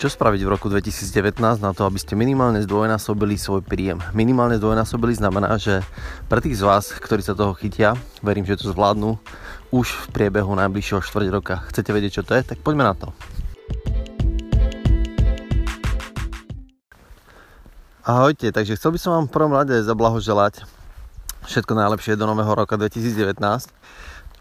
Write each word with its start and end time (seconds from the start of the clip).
Čo 0.00 0.08
spraviť 0.08 0.48
v 0.48 0.52
roku 0.56 0.72
2019 0.72 1.60
na 1.60 1.76
to, 1.76 1.84
aby 1.84 2.00
ste 2.00 2.16
minimálne 2.16 2.64
zdvojnásobili 2.64 3.36
svoj 3.36 3.60
príjem? 3.60 4.00
Minimálne 4.16 4.56
zdvojnásobili 4.56 5.12
znamená, 5.12 5.60
že 5.60 5.84
pre 6.24 6.40
tých 6.40 6.56
z 6.56 6.64
vás, 6.64 6.88
ktorí 6.88 7.20
sa 7.20 7.36
toho 7.36 7.52
chytia, 7.52 7.92
verím, 8.24 8.48
že 8.48 8.56
to 8.56 8.72
zvládnu 8.72 9.20
už 9.68 9.92
v 9.92 10.04
priebehu 10.16 10.56
najbližšieho 10.56 11.04
štvrť 11.04 11.28
roka. 11.28 11.60
Chcete 11.68 11.92
vedieť, 11.92 12.16
čo 12.16 12.22
to 12.24 12.32
je? 12.32 12.48
Tak 12.48 12.64
poďme 12.64 12.88
na 12.88 12.96
to. 12.96 13.12
Ahojte, 18.00 18.56
takže 18.56 18.80
chcel 18.80 18.96
by 18.96 18.98
som 19.04 19.10
vám 19.20 19.28
v 19.28 19.34
prvom 19.36 19.52
rade 19.52 19.76
zablahoželať 19.84 20.64
všetko 21.44 21.76
najlepšie 21.76 22.16
do 22.16 22.24
nového 22.24 22.56
roka 22.56 22.80
2019 22.80 23.36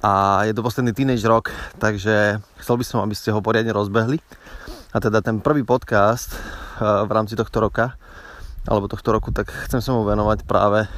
a 0.08 0.12
je 0.48 0.56
to 0.56 0.64
posledný 0.64 0.96
teenage 0.96 1.28
rok, 1.28 1.52
takže 1.84 2.40
chcel 2.64 2.76
by 2.80 2.86
som, 2.88 3.04
aby 3.04 3.12
ste 3.12 3.36
ho 3.36 3.44
poriadne 3.44 3.76
rozbehli 3.76 4.24
a 4.90 4.98
teda 4.98 5.22
ten 5.22 5.38
prvý 5.38 5.62
podcast 5.62 6.34
eh, 6.34 7.06
v 7.06 7.12
rámci 7.12 7.38
tohto 7.38 7.62
roka, 7.62 7.94
alebo 8.66 8.90
tohto 8.90 9.14
roku, 9.14 9.30
tak 9.30 9.50
chcem 9.70 9.82
sa 9.82 9.94
mu 9.94 10.06
venovať 10.06 10.46
práve 10.46 10.90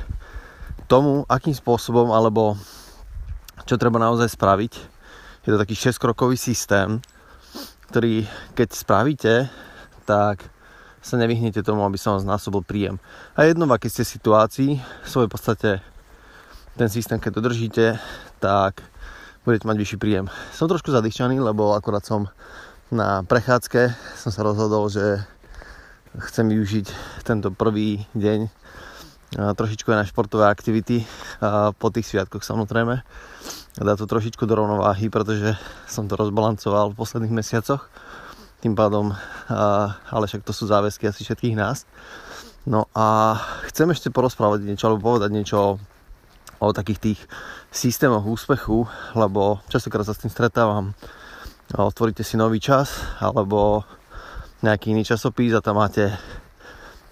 tomu, 0.87 1.23
akým 1.27 1.55
spôsobom, 1.55 2.11
alebo 2.11 2.59
čo 3.63 3.79
treba 3.79 4.01
naozaj 4.01 4.31
spraviť. 4.31 4.73
Je 5.47 5.49
to 5.53 5.61
taký 5.61 5.73
6-krokový 5.73 6.35
systém, 6.35 6.99
ktorý 7.89 8.27
keď 8.55 8.69
spravíte, 8.75 9.33
tak 10.03 10.43
sa 11.01 11.17
nevyhnete 11.17 11.65
tomu, 11.65 11.81
aby 11.81 11.97
som 11.97 12.13
vás 12.13 12.27
násobil 12.27 12.61
príjem. 12.61 13.01
A 13.33 13.49
jedno, 13.49 13.65
v 13.65 13.73
akej 13.73 13.89
ste 13.89 14.03
situácii, 14.05 14.71
v 14.77 15.07
svojej 15.09 15.29
podstate 15.31 15.69
ten 16.77 16.89
systém, 16.91 17.17
keď 17.17 17.31
to 17.39 17.41
držíte, 17.41 17.85
tak 18.37 18.85
budete 19.43 19.65
mať 19.65 19.77
vyšší 19.81 19.97
príjem. 19.97 20.29
Som 20.53 20.69
trošku 20.69 20.93
zadýchčaný, 20.93 21.41
lebo 21.41 21.73
akorát 21.73 22.05
som 22.05 22.29
na 22.91 23.23
prechádzke 23.23 23.95
som 24.19 24.35
sa 24.35 24.43
rozhodol, 24.43 24.91
že 24.91 25.23
chcem 26.27 26.51
využiť 26.51 26.85
tento 27.23 27.55
prvý 27.55 28.03
deň 28.11 28.51
trošičku 29.31 29.87
aj 29.87 29.99
na 30.03 30.09
športové 30.11 30.51
aktivity 30.51 31.07
po 31.79 31.87
tých 31.87 32.11
sviatkoch 32.11 32.43
samozrejme. 32.43 32.99
Dá 33.79 33.95
to 33.95 34.03
trošičku 34.03 34.43
do 34.43 34.59
rovnováhy, 34.59 35.07
pretože 35.07 35.55
som 35.87 36.11
to 36.11 36.19
rozbalancoval 36.19 36.91
v 36.91 36.99
posledných 36.99 37.31
mesiacoch. 37.31 37.87
Tým 38.59 38.75
pádom, 38.75 39.15
ale 40.11 40.27
však 40.27 40.43
to 40.43 40.51
sú 40.51 40.67
záväzky 40.67 41.07
asi 41.07 41.23
všetkých 41.23 41.55
nás. 41.55 41.87
No 42.67 42.91
a 42.91 43.39
chcem 43.71 43.87
ešte 43.89 44.11
porozprávať 44.11 44.67
niečo 44.67 44.91
alebo 44.91 45.15
povedať 45.15 45.31
niečo 45.31 45.57
o, 45.57 45.71
o 46.59 46.75
takých 46.75 46.99
tých 46.99 47.19
systémoch 47.71 48.27
úspechu, 48.27 48.83
lebo 49.15 49.63
častokrát 49.71 50.03
sa 50.03 50.11
s 50.11 50.21
tým 50.21 50.29
stretávam 50.29 50.91
otvoríte 51.75 52.23
si 52.23 52.35
nový 52.35 52.59
čas 52.59 52.99
alebo 53.23 53.87
nejaký 54.59 54.91
iný 54.91 55.07
časopis 55.07 55.55
a 55.55 55.63
tam 55.63 55.79
máte 55.79 56.11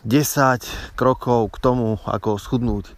10 0.03 0.95
krokov 0.99 1.55
k 1.55 1.57
tomu, 1.63 1.95
ako 2.03 2.39
schudnúť 2.39 2.91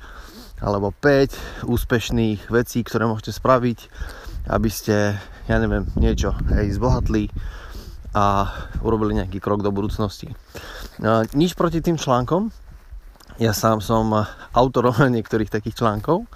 alebo 0.61 0.93
5 0.93 1.65
úspešných 1.65 2.53
vecí, 2.53 2.85
ktoré 2.85 3.09
môžete 3.09 3.33
spraviť, 3.33 3.79
aby 4.53 4.69
ste, 4.69 5.17
ja 5.49 5.57
neviem, 5.57 5.89
niečo 5.97 6.37
hej, 6.53 6.77
zbohatli 6.77 7.33
a 8.13 8.49
urobili 8.85 9.17
nejaký 9.17 9.41
krok 9.41 9.65
do 9.65 9.73
budúcnosti. 9.73 10.29
No, 11.01 11.25
nič 11.33 11.57
proti 11.57 11.81
tým 11.81 11.97
článkom, 11.97 12.53
ja 13.41 13.57
sám 13.57 13.81
som 13.81 14.13
autorom 14.53 14.93
niektorých 15.17 15.49
takých 15.49 15.81
článkov, 15.81 16.29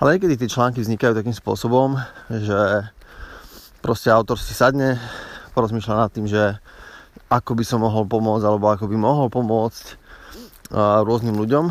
ale 0.00 0.16
niekedy 0.16 0.36
tie 0.40 0.52
články 0.52 0.84
vznikajú 0.84 1.16
takým 1.16 1.36
spôsobom, 1.36 1.96
že 2.28 2.88
proste 3.80 4.12
autor 4.12 4.36
si 4.36 4.52
sadne, 4.52 5.00
porozmýšľa 5.56 5.94
nad 6.06 6.10
tým, 6.12 6.28
že 6.28 6.56
ako 7.32 7.58
by 7.58 7.64
som 7.66 7.82
mohol 7.82 8.06
pomôcť, 8.06 8.44
alebo 8.46 8.70
ako 8.70 8.86
by 8.86 8.96
mohol 8.96 9.26
pomôcť 9.32 9.98
rôznym 11.02 11.34
ľuďom 11.34 11.66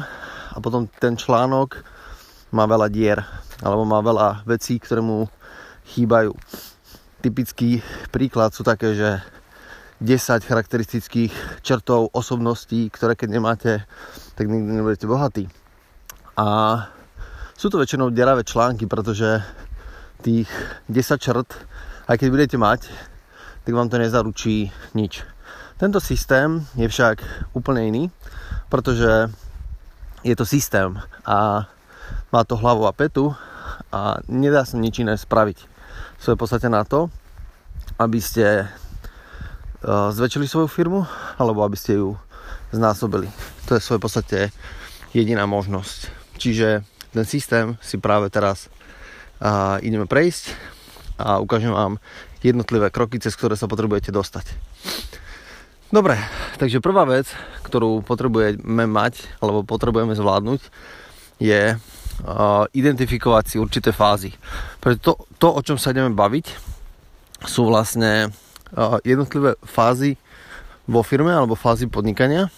a 0.53 0.57
potom 0.59 0.91
ten 0.99 1.15
článok 1.15 1.79
má 2.51 2.67
veľa 2.67 2.87
dier, 2.91 3.23
alebo 3.63 3.85
má 3.87 4.01
veľa 4.01 4.43
vecí, 4.43 4.81
ktoré 4.81 4.99
mu 4.99 5.29
chýbajú. 5.95 6.33
Typický 7.19 7.83
príklad 8.09 8.51
sú 8.51 8.65
také, 8.65 8.95
že 8.95 9.21
10 9.99 10.47
charakteristických 10.47 11.61
črtov 11.61 12.15
osobností, 12.15 12.87
ktoré 12.87 13.19
keď 13.19 13.29
nemáte, 13.29 13.71
tak 14.39 14.47
nikdy 14.47 14.79
nebudete 14.79 15.03
bohatí. 15.03 15.51
A 16.39 16.87
sú 17.59 17.67
to 17.67 17.75
väčšinou 17.75 18.07
deravé 18.15 18.47
články, 18.47 18.87
pretože 18.87 19.43
tých 20.23 20.47
10 20.87 21.19
črt 21.19 21.51
aj 22.09 22.17
keď 22.17 22.29
budete 22.33 22.57
mať, 22.57 22.89
tak 23.61 23.71
vám 23.77 23.85
to 23.85 24.01
nezaručí 24.01 24.73
nič. 24.97 25.21
Tento 25.77 26.01
systém 26.01 26.65
je 26.73 26.89
však 26.89 27.21
úplne 27.53 27.85
iný, 27.85 28.03
pretože 28.73 29.29
je 30.25 30.33
to 30.33 30.43
systém 30.43 30.97
a 31.21 31.69
má 32.33 32.41
to 32.43 32.57
hlavu 32.57 32.89
a 32.89 32.97
petu 32.97 33.37
a 33.93 34.17
nedá 34.25 34.65
sa 34.65 34.81
nič 34.81 35.05
iné 35.05 35.13
spraviť. 35.13 35.69
Sú 36.17 36.33
podstate 36.33 36.65
na 36.65 36.81
to, 36.81 37.13
aby 38.01 38.17
ste 38.17 38.45
e, 38.59 38.67
zväčšili 39.87 40.49
svoju 40.49 40.67
firmu 40.67 41.05
alebo 41.37 41.61
aby 41.61 41.77
ste 41.77 42.01
ju 42.01 42.17
znásobili. 42.73 43.29
To 43.69 43.77
je 43.77 43.85
v 43.85 44.01
podstate 44.01 44.39
jediná 45.13 45.45
možnosť. 45.45 46.09
Čiže 46.41 46.81
ten 47.13 47.25
systém 47.25 47.77
si 47.85 48.01
práve 48.01 48.33
teraz 48.33 48.67
ideme 49.79 50.03
prejsť 50.03 50.51
a 51.19 51.43
ukážem 51.43 51.75
vám 51.75 51.99
jednotlivé 52.39 52.87
kroky, 52.87 53.19
cez 53.19 53.35
ktoré 53.35 53.59
sa 53.59 53.67
potrebujete 53.67 54.15
dostať. 54.15 54.55
Dobre, 55.91 56.15
takže 56.61 56.85
prvá 56.85 57.03
vec, 57.03 57.27
ktorú 57.65 58.05
potrebujeme 58.05 58.85
mať, 58.87 59.25
alebo 59.43 59.65
potrebujeme 59.65 60.13
zvládnuť, 60.13 60.61
je 61.41 61.75
uh, 61.75 62.65
identifikovať 62.71 63.43
si 63.49 63.55
určité 63.57 63.89
fázy. 63.89 64.31
Pretože 64.77 65.01
to, 65.01 65.13
to, 65.41 65.47
o 65.49 65.61
čom 65.65 65.81
sa 65.81 65.91
ideme 65.91 66.13
baviť, 66.13 66.45
sú 67.43 67.65
vlastne 67.67 68.29
uh, 68.29 69.01
jednotlivé 69.01 69.57
fázy 69.65 70.15
vo 70.85 71.01
firme 71.01 71.33
alebo 71.33 71.57
fázy 71.57 71.89
podnikania. 71.89 72.53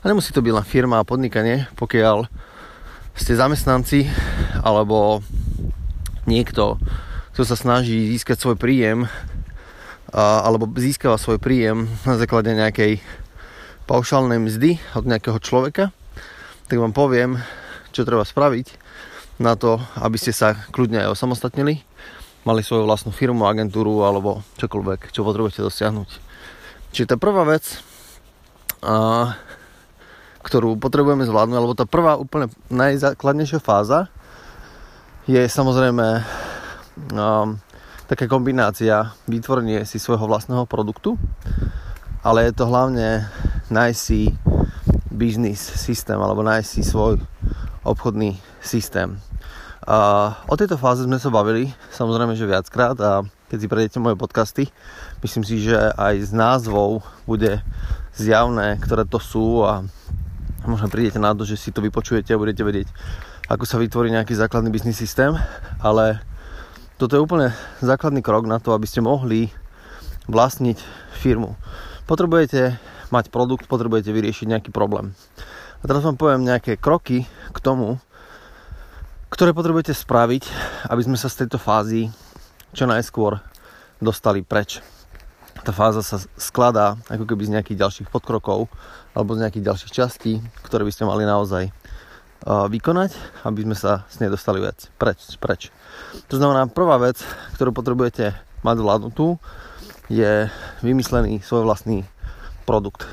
A 0.00 0.04
nemusí 0.04 0.30
to 0.30 0.44
byť 0.44 0.52
len 0.52 0.66
firma 0.68 1.00
a 1.00 1.08
podnikanie, 1.08 1.66
pokiaľ 1.74 2.28
ste 3.18 3.34
zamestnanci 3.34 4.06
alebo 4.62 5.24
niekto, 6.28 6.76
kto 7.38 7.54
sa 7.54 7.54
snaží 7.54 8.10
získať 8.10 8.34
svoj 8.34 8.58
príjem 8.58 9.06
a, 10.10 10.42
alebo 10.42 10.66
získava 10.74 11.14
svoj 11.14 11.38
príjem 11.38 11.86
na 12.02 12.18
základe 12.18 12.50
nejakej 12.50 12.98
paušálnej 13.86 14.42
mzdy 14.42 14.82
od 14.98 15.06
nejakého 15.06 15.38
človeka, 15.38 15.94
tak 16.66 16.82
vám 16.82 16.90
poviem, 16.90 17.38
čo 17.94 18.02
treba 18.02 18.26
spraviť 18.26 18.74
na 19.38 19.54
to, 19.54 19.78
aby 20.02 20.18
ste 20.18 20.34
sa 20.34 20.58
kľudne 20.74 21.06
aj 21.06 21.14
osamostatnili, 21.14 21.78
mali 22.42 22.66
svoju 22.66 22.90
vlastnú 22.90 23.14
firmu, 23.14 23.46
agentúru 23.46 24.02
alebo 24.02 24.42
čokoľvek, 24.58 25.14
čo 25.14 25.22
potrebujete 25.22 25.62
dosiahnuť. 25.62 26.10
Čiže 26.90 27.14
tá 27.14 27.16
prvá 27.22 27.46
vec, 27.46 27.78
a, 28.82 29.38
ktorú 30.42 30.74
potrebujeme 30.74 31.22
zvládnuť, 31.22 31.54
alebo 31.54 31.78
tá 31.78 31.86
prvá 31.86 32.18
úplne 32.18 32.50
najzákladnejšia 32.74 33.62
fáza 33.62 34.10
je 35.30 35.38
samozrejme 35.46 36.26
um, 37.14 37.58
taká 38.08 38.24
kombinácia 38.24 39.12
vytvorenie 39.28 39.84
si 39.84 40.00
svojho 40.00 40.24
vlastného 40.24 40.64
produktu, 40.64 41.20
ale 42.24 42.48
je 42.48 42.52
to 42.56 42.64
hlavne 42.66 43.28
nájsť 43.68 43.98
si 44.00 44.32
biznis 45.12 45.60
systém 45.60 46.16
alebo 46.16 46.46
nájsť 46.46 46.68
si 46.68 46.82
svoj 46.86 47.20
obchodný 47.84 48.38
systém. 48.62 49.20
Uh, 49.88 50.36
o 50.48 50.56
tejto 50.56 50.76
fáze 50.76 51.08
sme 51.08 51.16
sa 51.16 51.32
bavili 51.32 51.72
samozrejme, 51.96 52.36
že 52.36 52.44
viackrát 52.44 52.96
a 53.00 53.24
keď 53.48 53.58
si 53.58 53.70
prejdete 53.72 53.98
moje 54.04 54.20
podcasty, 54.20 54.68
myslím 55.24 55.44
si, 55.48 55.64
že 55.64 55.72
aj 55.96 56.28
z 56.28 56.30
názvov 56.36 57.00
bude 57.24 57.64
zjavné, 58.12 58.76
ktoré 58.84 59.08
to 59.08 59.16
sú 59.16 59.64
a 59.64 59.80
možno 60.68 60.92
prídete 60.92 61.16
na 61.16 61.32
to, 61.32 61.48
že 61.48 61.56
si 61.56 61.72
to 61.72 61.80
vypočujete 61.80 62.36
a 62.36 62.40
budete 62.40 62.60
vedieť, 62.60 62.92
ako 63.48 63.64
sa 63.64 63.80
vytvorí 63.80 64.12
nejaký 64.12 64.36
základný 64.36 64.68
biznis 64.68 65.00
systém, 65.00 65.32
ale 65.80 66.20
toto 66.98 67.14
je 67.14 67.22
úplne 67.22 67.54
základný 67.78 68.26
krok 68.26 68.50
na 68.50 68.58
to, 68.58 68.74
aby 68.74 68.82
ste 68.90 68.98
mohli 68.98 69.54
vlastniť 70.26 70.78
firmu. 71.14 71.54
Potrebujete 72.10 72.74
mať 73.14 73.30
produkt, 73.30 73.70
potrebujete 73.70 74.10
vyriešiť 74.10 74.50
nejaký 74.50 74.70
problém. 74.74 75.14
A 75.78 75.86
teraz 75.86 76.02
vám 76.02 76.18
poviem 76.18 76.42
nejaké 76.42 76.74
kroky 76.74 77.24
k 77.54 77.58
tomu, 77.62 78.02
ktoré 79.30 79.54
potrebujete 79.54 79.94
spraviť, 79.94 80.50
aby 80.90 81.02
sme 81.06 81.14
sa 81.14 81.30
z 81.30 81.46
tejto 81.46 81.62
fázy 81.62 82.10
čo 82.74 82.90
najskôr 82.90 83.38
dostali 84.02 84.42
preč. 84.42 84.82
Tá 85.62 85.70
fáza 85.70 86.02
sa 86.02 86.18
skladá 86.34 86.98
ako 87.06 87.30
keby 87.30 87.46
z 87.46 87.54
nejakých 87.54 87.78
ďalších 87.78 88.08
podkrokov 88.10 88.66
alebo 89.14 89.38
z 89.38 89.46
nejakých 89.46 89.66
ďalších 89.70 89.92
častí, 89.94 90.42
ktoré 90.66 90.82
by 90.82 90.90
ste 90.90 91.06
mali 91.06 91.22
naozaj 91.22 91.70
vykonať, 92.46 93.10
aby 93.44 93.60
sme 93.66 93.76
sa 93.76 94.06
s 94.06 94.22
nej 94.22 94.30
dostali 94.30 94.62
vec 94.62 94.86
preč, 95.00 95.18
preč. 95.42 95.74
To 96.30 96.38
znamená, 96.38 96.70
prvá 96.70 97.00
vec, 97.00 97.18
ktorú 97.58 97.74
potrebujete 97.74 98.36
mať 98.62 98.76
zvládnutú, 98.78 99.38
je 100.08 100.48
vymyslený 100.80 101.44
svoj 101.44 101.68
vlastný 101.68 102.06
produkt. 102.64 103.04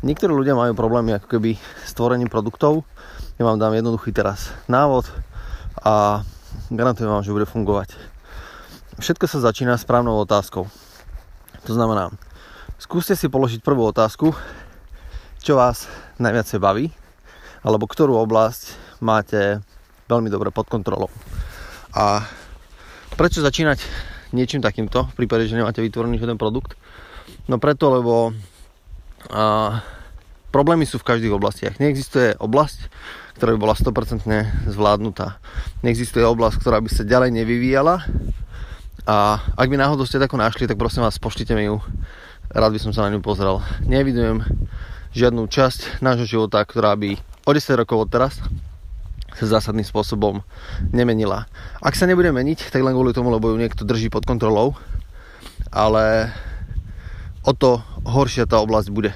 Niektorí 0.00 0.32
ľudia 0.32 0.56
majú 0.56 0.72
problémy 0.72 1.20
ako 1.20 1.28
keby 1.36 1.60
s 1.84 1.92
tvorením 1.92 2.32
produktov. 2.32 2.88
Ja 3.36 3.44
vám 3.44 3.60
dám 3.60 3.76
jednoduchý 3.76 4.16
teraz 4.16 4.48
návod 4.64 5.06
a 5.80 6.24
garantujem 6.72 7.12
vám, 7.12 7.24
že 7.24 7.36
bude 7.36 7.44
fungovať. 7.44 7.94
Všetko 9.00 9.24
sa 9.28 9.44
začína 9.44 9.80
správnou 9.80 10.16
otázkou. 10.20 10.68
To 11.68 11.72
znamená, 11.72 12.12
skúste 12.80 13.12
si 13.16 13.28
položiť 13.28 13.60
prvú 13.60 13.84
otázku, 13.88 14.32
čo 15.40 15.56
vás 15.56 15.88
najviac 16.20 16.48
baví, 16.60 16.92
alebo 17.60 17.84
ktorú 17.88 18.16
oblasť 18.24 18.98
máte 19.04 19.60
veľmi 20.08 20.28
dobre 20.32 20.50
pod 20.50 20.66
kontrolou. 20.66 21.12
A 21.94 22.24
prečo 23.14 23.44
začínať 23.44 23.84
niečím 24.32 24.62
takýmto, 24.62 25.10
v 25.10 25.24
prípade, 25.24 25.46
že 25.46 25.58
nemáte 25.58 25.82
vytvorený 25.82 26.18
žiaden 26.18 26.38
produkt? 26.38 26.78
No 27.46 27.58
preto, 27.58 27.90
lebo 27.90 28.34
a, 29.30 29.82
problémy 30.54 30.86
sú 30.86 30.98
v 30.98 31.08
každých 31.14 31.34
oblastiach. 31.34 31.78
Neexistuje 31.78 32.38
oblasť, 32.38 32.90
ktorá 33.38 33.54
by 33.54 33.58
bola 33.58 33.74
100% 33.74 34.70
zvládnutá. 34.70 35.38
Neexistuje 35.82 36.22
oblasť, 36.26 36.62
ktorá 36.62 36.78
by 36.82 36.88
sa 36.90 37.06
ďalej 37.06 37.30
nevyvíjala 37.34 38.02
a 39.08 39.40
ak 39.56 39.66
by 39.66 39.76
náhodou 39.80 40.04
ste 40.04 40.20
takú 40.20 40.36
našli, 40.36 40.68
tak 40.68 40.76
prosím 40.76 41.02
vás, 41.02 41.16
pošlite 41.16 41.56
mi 41.56 41.66
ju. 41.66 41.80
Rád 42.52 42.74
by 42.76 42.80
som 42.82 42.92
sa 42.92 43.06
na 43.06 43.14
ňu 43.14 43.22
pozrel. 43.24 43.62
Nevidujem 43.86 44.44
žiadnu 45.14 45.46
časť 45.50 46.02
nášho 46.04 46.26
života, 46.26 46.62
ktorá 46.62 46.94
by 46.94 47.16
o 47.50 47.56
10 47.58 47.82
rokov 47.82 48.06
od 48.06 48.10
teraz 48.14 48.38
sa 49.34 49.46
zásadným 49.58 49.86
spôsobom 49.86 50.46
nemenila. 50.94 51.50
Ak 51.82 51.98
sa 51.98 52.06
nebude 52.06 52.30
meniť, 52.30 52.70
tak 52.70 52.86
len 52.86 52.94
kvôli 52.94 53.10
tomu, 53.10 53.34
lebo 53.34 53.50
ju 53.50 53.58
niekto 53.58 53.82
drží 53.82 54.06
pod 54.06 54.22
kontrolou, 54.22 54.78
ale 55.74 56.30
o 57.42 57.50
to 57.50 57.82
horšia 58.06 58.46
tá 58.46 58.62
oblasť 58.62 58.94
bude. 58.94 59.10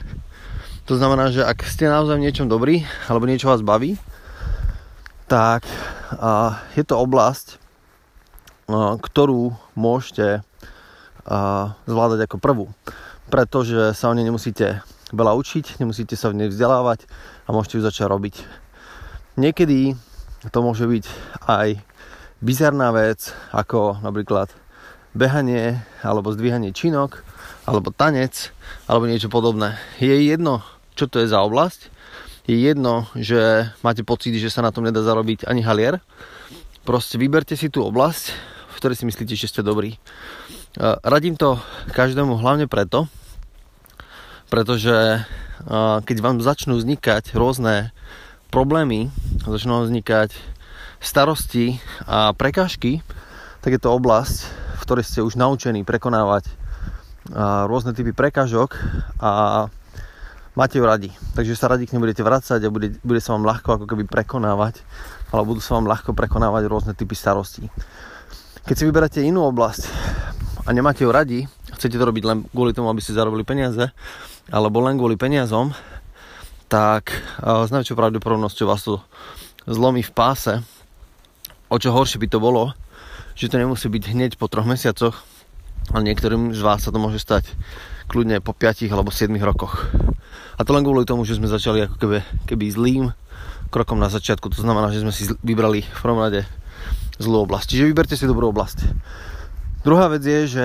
To 0.90 0.98
znamená, 0.98 1.31
že 1.31 1.46
ak 1.46 1.62
ste 1.64 1.88
naozaj 1.88 2.19
v 2.19 2.25
niečom 2.28 2.46
dobrý, 2.50 2.84
alebo 3.08 3.28
niečo 3.28 3.48
vás 3.48 3.64
baví, 3.64 3.96
tak 5.31 5.64
je 6.76 6.84
to 6.84 6.94
oblasť, 7.00 7.60
ktorú 9.00 9.56
môžete 9.76 10.44
zvládať 11.84 12.28
ako 12.28 12.36
prvú. 12.40 12.66
Pretože 13.32 13.96
sa 13.96 14.08
o 14.08 14.14
nej 14.14 14.25
nemusíte 14.25 14.84
veľa 15.12 15.37
učiť, 15.37 15.83
nemusíte 15.83 16.17
sa 16.17 16.33
v 16.33 16.39
nej 16.41 16.49
vzdelávať 16.49 17.05
a 17.45 17.53
môžete 17.53 17.77
ju 17.77 17.83
začať 17.85 18.06
robiť. 18.09 18.35
Niekedy 19.37 19.99
to 20.49 20.59
môže 20.62 20.87
byť 20.87 21.05
aj 21.51 21.83
bizarná 22.41 22.93
vec, 22.95 23.33
ako 23.53 24.01
napríklad 24.01 24.53
behanie 25.17 25.83
alebo 26.05 26.33
zdvíhanie 26.33 26.75
činok, 26.75 27.25
alebo 27.65 27.95
tanec, 27.95 28.53
alebo 28.85 29.09
niečo 29.09 29.33
podobné. 29.33 29.81
Je 29.97 30.12
jedno, 30.12 30.61
čo 30.99 31.09
to 31.09 31.21
je 31.23 31.31
za 31.31 31.41
oblasť, 31.41 31.89
je 32.45 32.61
jedno, 32.61 33.09
že 33.17 33.73
máte 33.81 34.05
pocit, 34.05 34.37
že 34.37 34.53
sa 34.53 34.61
na 34.61 34.69
tom 34.69 34.85
nedá 34.85 35.01
zarobiť 35.01 35.49
ani 35.49 35.65
halier. 35.65 36.05
Proste 36.85 37.17
vyberte 37.17 37.56
si 37.56 37.73
tú 37.73 37.81
oblasť, 37.89 38.37
ktorej 38.77 39.01
si 39.01 39.09
myslíte, 39.09 39.33
že 39.33 39.49
ste 39.49 39.65
dobrí. 39.65 39.97
Radím 41.01 41.41
to 41.41 41.56
každému 41.97 42.37
hlavne 42.37 42.69
preto, 42.69 43.09
pretože 44.55 45.27
keď 46.06 46.17
vám 46.23 46.39
začnú 46.39 46.79
vznikať 46.79 47.35
rôzne 47.35 47.91
problémy, 48.55 49.11
začnú 49.43 49.83
vznikať 49.83 50.31
starosti 51.03 51.83
a 52.06 52.31
prekážky, 52.31 53.03
tak 53.67 53.75
je 53.75 53.83
to 53.83 53.91
oblasť, 53.91 54.47
v 54.79 54.83
ktorej 54.87 55.03
ste 55.11 55.27
už 55.27 55.35
naučení 55.35 55.83
prekonávať 55.83 56.47
rôzne 57.67 57.99
typy 57.99 58.15
prekážok 58.15 58.79
a 59.19 59.67
máte 60.55 60.79
ju 60.79 60.87
radi. 60.87 61.11
Takže 61.35 61.59
sa 61.59 61.67
radi 61.67 61.91
k 61.91 61.99
nej 61.99 62.06
budete 62.06 62.23
vracať 62.23 62.62
a 62.62 62.71
bude, 62.71 62.95
bude 63.03 63.19
sa 63.19 63.35
vám 63.35 63.51
ľahko 63.51 63.83
ako 63.83 63.87
keby 63.91 64.06
prekonávať, 64.06 64.87
alebo 65.35 65.59
budú 65.59 65.67
sa 65.67 65.83
vám 65.83 65.91
ľahko 65.91 66.15
prekonávať 66.15 66.62
rôzne 66.71 66.93
typy 66.95 67.19
starostí. 67.19 67.67
Keď 68.71 68.75
si 68.79 68.87
vyberáte 68.87 69.19
inú 69.19 69.51
oblasť 69.51 69.91
a 70.62 70.71
nemáte 70.71 71.03
ju 71.03 71.11
radi, 71.11 71.51
chcete 71.84 72.00
to 72.00 72.08
robiť 72.08 72.25
len 72.25 72.38
kvôli 72.48 72.72
tomu, 72.72 72.88
aby 72.88 73.04
ste 73.04 73.12
zarobili 73.12 73.44
peniaze, 73.44 73.92
alebo 74.48 74.81
len 74.81 74.96
kvôli 74.96 75.20
peniazom, 75.20 75.76
tak 76.72 77.12
s 77.44 77.69
najväčšou 77.69 77.92
pravdepodobnosťou 77.92 78.64
vás 78.64 78.88
to 78.88 79.04
zlomí 79.69 80.00
v 80.00 80.16
páse. 80.16 80.64
O 81.69 81.76
čo 81.76 81.92
horšie 81.92 82.16
by 82.25 82.32
to 82.32 82.40
bolo, 82.40 82.72
že 83.36 83.52
to 83.52 83.60
nemusí 83.60 83.92
byť 83.92 84.04
hneď 84.16 84.32
po 84.40 84.48
troch 84.48 84.64
mesiacoch, 84.64 85.20
ale 85.92 86.08
niektorým 86.08 86.56
z 86.56 86.64
vás 86.64 86.81
sa 86.81 86.88
to 86.88 86.96
môže 86.96 87.20
stať 87.20 87.52
kľudne 88.08 88.40
po 88.40 88.56
5 88.56 88.88
alebo 88.88 89.12
7 89.12 89.28
rokoch. 89.44 89.92
A 90.56 90.64
to 90.64 90.72
len 90.72 90.88
kvôli 90.88 91.04
tomu, 91.04 91.28
že 91.28 91.36
sme 91.36 91.52
začali 91.52 91.84
ako 91.84 92.00
keby, 92.00 92.19
keby 92.48 92.64
zlým 92.72 93.04
krokom 93.69 94.00
na 94.00 94.08
začiatku. 94.08 94.48
To 94.54 94.64
znamená, 94.64 94.88
že 94.88 95.04
sme 95.04 95.12
si 95.12 95.28
vybrali 95.44 95.84
v 95.84 96.00
prvom 96.00 96.25
rade 96.25 96.48
zlú 97.20 97.44
oblasť. 97.44 97.76
Čiže 97.76 97.88
vyberte 97.92 98.16
si 98.16 98.25
dobrú 98.25 98.48
oblasť. 98.54 98.78
Druhá 99.84 100.08
vec 100.08 100.25
je, 100.25 100.48
že 100.48 100.64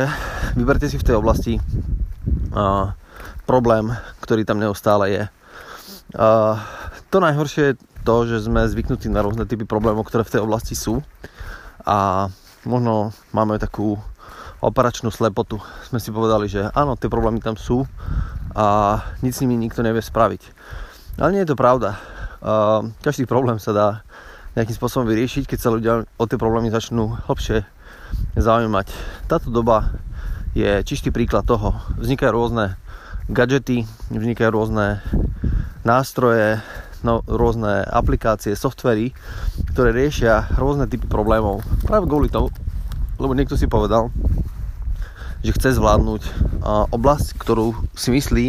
vyberte 0.55 0.87
si 0.87 0.95
v 0.95 1.03
tej 1.03 1.19
oblasti 1.19 1.59
uh, 1.59 2.95
problém, 3.43 3.91
ktorý 4.23 4.47
tam 4.47 4.63
neustále 4.63 5.11
je. 5.11 5.23
Uh, 6.15 6.55
to 7.11 7.19
najhoršie 7.19 7.75
je 7.75 7.79
to, 8.07 8.15
že 8.31 8.47
sme 8.47 8.63
zvyknutí 8.63 9.11
na 9.11 9.19
rôzne 9.19 9.43
typy 9.43 9.67
problémov, 9.67 10.07
ktoré 10.07 10.23
v 10.23 10.39
tej 10.39 10.41
oblasti 10.47 10.71
sú 10.71 11.03
a 11.83 12.31
možno 12.63 13.11
máme 13.35 13.59
takú 13.59 13.99
operačnú 14.63 15.11
slepotu. 15.11 15.59
Sme 15.91 15.99
si 15.99 16.15
povedali, 16.15 16.47
že 16.47 16.71
áno, 16.71 16.95
tie 16.95 17.11
problémy 17.11 17.43
tam 17.43 17.59
sú 17.59 17.83
a 18.55 19.03
nic 19.19 19.35
s 19.35 19.43
nimi 19.43 19.59
nikto 19.59 19.83
nevie 19.83 19.99
spraviť. 19.99 20.41
Ale 21.19 21.35
nie 21.35 21.43
je 21.43 21.51
to 21.51 21.59
pravda. 21.59 21.99
Uh, 22.39 22.87
každý 23.03 23.27
problém 23.27 23.59
sa 23.59 23.75
dá 23.75 23.87
nejakým 24.59 24.75
spôsobom 24.75 25.07
vyriešiť, 25.07 25.47
keď 25.47 25.59
sa 25.63 25.71
ľudia 25.71 26.03
o 26.03 26.23
tie 26.27 26.35
problémy 26.35 26.67
začnú 26.67 27.15
hlbšie 27.31 27.63
zaujímať. 28.35 28.91
Táto 29.31 29.47
doba 29.47 29.95
je 30.51 30.83
čistý 30.83 31.15
príklad 31.15 31.47
toho. 31.47 31.79
Vznikajú 31.95 32.27
rôzne 32.35 32.75
gadgety, 33.31 33.87
vznikajú 34.11 34.51
rôzne 34.51 34.99
nástroje, 35.87 36.59
no, 37.07 37.23
rôzne 37.23 37.87
aplikácie, 37.87 38.51
softvery, 38.51 39.15
ktoré 39.71 39.95
riešia 39.95 40.51
rôzne 40.59 40.91
typy 40.91 41.07
problémov. 41.07 41.63
Práve 41.87 42.11
kvôli 42.11 42.27
tomu, 42.27 42.51
lebo 43.15 43.31
niekto 43.31 43.55
si 43.55 43.71
povedal, 43.71 44.11
že 45.39 45.55
chce 45.55 45.79
zvládnuť 45.79 46.21
oblasť, 46.91 47.39
ktorú 47.39 47.71
si 47.95 48.11
myslí, 48.11 48.47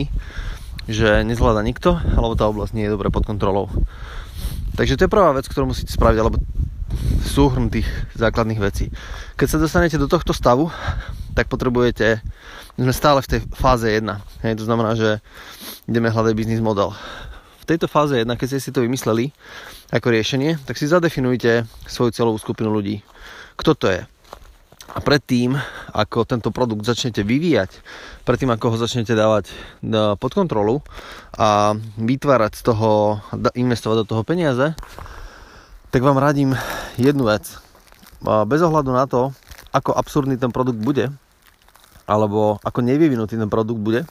že 0.90 1.22
nezvláda 1.22 1.62
nikto, 1.62 2.02
alebo 2.18 2.34
tá 2.34 2.50
oblasť 2.50 2.74
nie 2.74 2.90
je 2.90 2.94
dobre 2.98 3.14
pod 3.14 3.22
kontrolou. 3.22 3.70
Takže 4.80 4.96
to 4.96 5.04
je 5.04 5.12
prvá 5.12 5.36
vec, 5.36 5.44
ktorú 5.44 5.68
musíte 5.68 5.92
spraviť, 5.92 6.18
alebo 6.24 6.40
súhrn 7.20 7.68
tých 7.68 7.84
základných 8.16 8.64
vecí. 8.64 8.88
Keď 9.36 9.46
sa 9.52 9.60
dostanete 9.60 10.00
do 10.00 10.08
tohto 10.08 10.32
stavu, 10.32 10.72
tak 11.36 11.52
potrebujete, 11.52 12.24
my 12.80 12.88
sme 12.88 12.94
stále 12.96 13.20
v 13.20 13.28
tej 13.28 13.40
fáze 13.52 13.84
1. 13.84 14.00
Hej, 14.40 14.56
to 14.56 14.64
znamená, 14.64 14.96
že 14.96 15.20
ideme 15.84 16.08
hľadať 16.08 16.32
biznis 16.32 16.64
model. 16.64 16.96
V 17.60 17.68
tejto 17.68 17.92
fáze 17.92 18.16
1, 18.16 18.24
keď 18.40 18.56
ste 18.56 18.64
si 18.64 18.72
to 18.72 18.80
vymysleli 18.80 19.36
ako 19.92 20.16
riešenie, 20.16 20.56
tak 20.64 20.80
si 20.80 20.88
zadefinujte 20.88 21.68
svoju 21.84 22.16
celovú 22.16 22.40
skupinu 22.40 22.72
ľudí. 22.72 23.04
Kto 23.60 23.76
to 23.76 23.92
je? 23.92 24.00
A 24.90 24.98
predtým, 24.98 25.54
ako 25.94 26.26
tento 26.26 26.50
produkt 26.50 26.82
začnete 26.82 27.22
vyvíjať, 27.22 27.70
predtým, 28.26 28.50
ako 28.50 28.74
ho 28.74 28.76
začnete 28.76 29.14
dávať 29.14 29.54
pod 30.18 30.32
kontrolu 30.34 30.82
a 31.38 31.78
vytvárať 31.94 32.52
z 32.58 32.62
toho, 32.66 33.22
investovať 33.54 33.96
do 34.02 34.06
toho 34.10 34.22
peniaze, 34.26 34.74
tak 35.94 36.02
vám 36.02 36.18
radím 36.18 36.58
jednu 36.98 37.22
vec. 37.30 37.46
Bez 38.22 38.60
ohľadu 38.66 38.90
na 38.90 39.06
to, 39.06 39.30
ako 39.70 39.94
absurdný 39.94 40.34
ten 40.34 40.50
produkt 40.50 40.82
bude, 40.82 41.14
alebo 42.10 42.58
ako 42.66 42.82
nevyvinutý 42.82 43.38
ten 43.38 43.46
produkt 43.46 43.78
bude, 43.78 44.02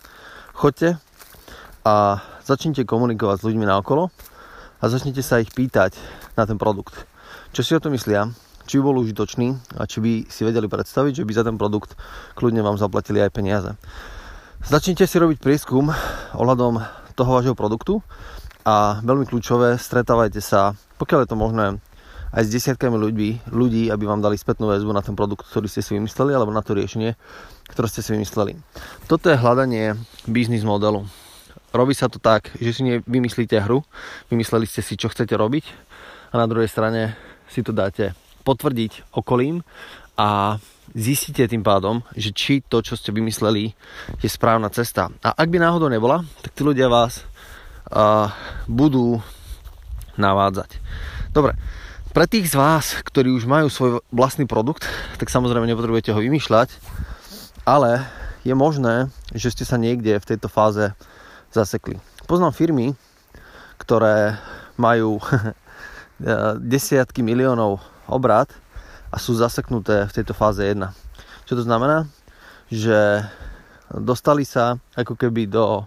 choďte 0.56 0.96
a 1.84 2.24
začnite 2.48 2.88
komunikovať 2.88 3.44
s 3.44 3.48
ľuďmi 3.52 3.68
naokolo 3.68 4.08
a 4.80 4.84
začnite 4.88 5.20
sa 5.20 5.44
ich 5.44 5.52
pýtať 5.52 6.00
na 6.40 6.48
ten 6.48 6.56
produkt. 6.56 7.04
Čo 7.52 7.62
si 7.68 7.76
o 7.76 7.84
to 7.84 7.92
myslia, 7.92 8.32
či 8.70 8.78
by 8.78 8.86
bol 8.86 9.02
užitočný 9.02 9.58
a 9.82 9.90
či 9.90 9.98
by 9.98 10.12
si 10.30 10.46
vedeli 10.46 10.70
predstaviť, 10.70 11.18
že 11.18 11.26
by 11.26 11.34
za 11.34 11.42
ten 11.42 11.58
produkt 11.58 11.98
kľudne 12.38 12.62
vám 12.62 12.78
zaplatili 12.78 13.18
aj 13.18 13.34
peniaze. 13.34 13.74
Začnite 14.62 15.10
si 15.10 15.18
robiť 15.18 15.42
prieskum 15.42 15.90
ohľadom 16.38 16.78
toho 17.18 17.32
vášho 17.34 17.58
produktu 17.58 18.06
a 18.62 19.02
veľmi 19.02 19.26
kľúčové, 19.26 19.82
stretávajte 19.82 20.38
sa, 20.38 20.78
pokiaľ 21.02 21.26
je 21.26 21.30
to 21.34 21.42
možné, 21.42 21.66
aj 22.30 22.46
s 22.46 22.54
desiatkami 22.54 22.94
ľudí, 22.94 23.42
ľudí, 23.50 23.90
aby 23.90 24.06
vám 24.06 24.22
dali 24.22 24.38
spätnú 24.38 24.70
väzbu 24.70 24.94
na 24.94 25.02
ten 25.02 25.18
produkt, 25.18 25.50
ktorý 25.50 25.66
ste 25.66 25.82
si 25.82 25.98
vymysleli, 25.98 26.38
alebo 26.38 26.54
na 26.54 26.62
to 26.62 26.78
riešenie, 26.78 27.18
ktoré 27.74 27.90
ste 27.90 28.06
si 28.06 28.14
vymysleli. 28.14 28.54
Toto 29.10 29.34
je 29.34 29.42
hľadanie 29.42 29.98
biznis 30.30 30.62
modelu. 30.62 31.10
Robí 31.74 31.98
sa 31.98 32.06
to 32.06 32.22
tak, 32.22 32.54
že 32.62 32.70
si 32.70 32.82
vymyslíte 33.02 33.58
hru, 33.66 33.82
vymysleli 34.30 34.70
ste 34.70 34.86
si, 34.86 34.94
čo 34.94 35.10
chcete 35.10 35.34
robiť 35.34 35.66
a 36.30 36.38
na 36.38 36.46
druhej 36.46 36.70
strane 36.70 37.18
si 37.50 37.66
to 37.66 37.74
dáte 37.74 38.14
potvrdiť 38.50 39.14
okolím 39.14 39.62
a 40.18 40.58
zistíte 40.98 41.46
tým 41.46 41.62
pádom, 41.62 42.02
že 42.18 42.34
či 42.34 42.66
to, 42.66 42.82
čo 42.82 42.98
ste 42.98 43.14
vymysleli, 43.14 43.78
je 44.18 44.30
správna 44.30 44.74
cesta. 44.74 45.14
A 45.22 45.38
ak 45.38 45.54
by 45.54 45.62
náhodou 45.62 45.86
nebola, 45.86 46.26
tak 46.42 46.58
tí 46.58 46.66
ľudia 46.66 46.90
vás 46.90 47.22
uh, 47.94 48.34
budú 48.66 49.22
navádzať. 50.18 50.82
Dobre, 51.30 51.54
pre 52.10 52.26
tých 52.26 52.50
z 52.50 52.58
vás, 52.58 52.98
ktorí 53.06 53.30
už 53.30 53.46
majú 53.46 53.70
svoj 53.70 54.02
vlastný 54.10 54.50
produkt, 54.50 54.90
tak 55.22 55.30
samozrejme 55.30 55.70
nepotrebujete 55.70 56.10
ho 56.10 56.18
vymýšľať, 56.18 56.74
ale 57.70 58.02
je 58.42 58.58
možné, 58.58 59.14
že 59.38 59.54
ste 59.54 59.62
sa 59.62 59.78
niekde 59.78 60.18
v 60.18 60.28
tejto 60.36 60.50
fáze 60.50 60.90
zasekli. 61.54 62.02
Poznám 62.26 62.58
firmy, 62.58 62.98
ktoré 63.78 64.42
majú 64.74 65.22
desiatky 66.74 67.22
miliónov 67.22 67.78
obrad 68.10 68.50
a 69.14 69.18
sú 69.22 69.38
zaseknuté 69.38 70.10
v 70.10 70.16
tejto 70.18 70.34
fáze 70.34 70.66
1. 70.66 70.82
Čo 71.46 71.54
to 71.58 71.64
znamená? 71.64 72.10
Že 72.74 73.26
dostali 73.90 74.46
sa 74.46 74.78
ako 74.98 75.18
keby 75.18 75.50
do 75.50 75.86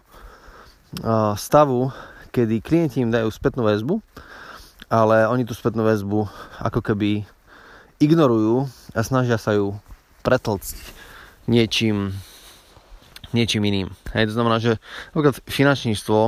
stavu, 1.39 1.91
kedy 2.35 2.65
klienti 2.65 3.05
im 3.05 3.13
dajú 3.13 3.31
spätnú 3.31 3.67
väzbu, 3.67 4.03
ale 4.91 5.29
oni 5.29 5.47
tú 5.47 5.55
spätnú 5.55 5.87
väzbu 5.87 6.27
ako 6.61 6.81
keby 6.83 7.25
ignorujú 8.03 8.67
a 8.93 9.01
snažia 9.07 9.39
sa 9.39 9.55
ju 9.55 9.79
pretlcť 10.27 10.77
niečím, 11.47 12.13
niečím 13.31 13.63
iným. 13.63 13.89
Hej, 14.13 14.31
to 14.31 14.37
znamená, 14.37 14.59
že 14.59 14.83
napríklad 15.15 15.39
finančníctvo 15.47 16.19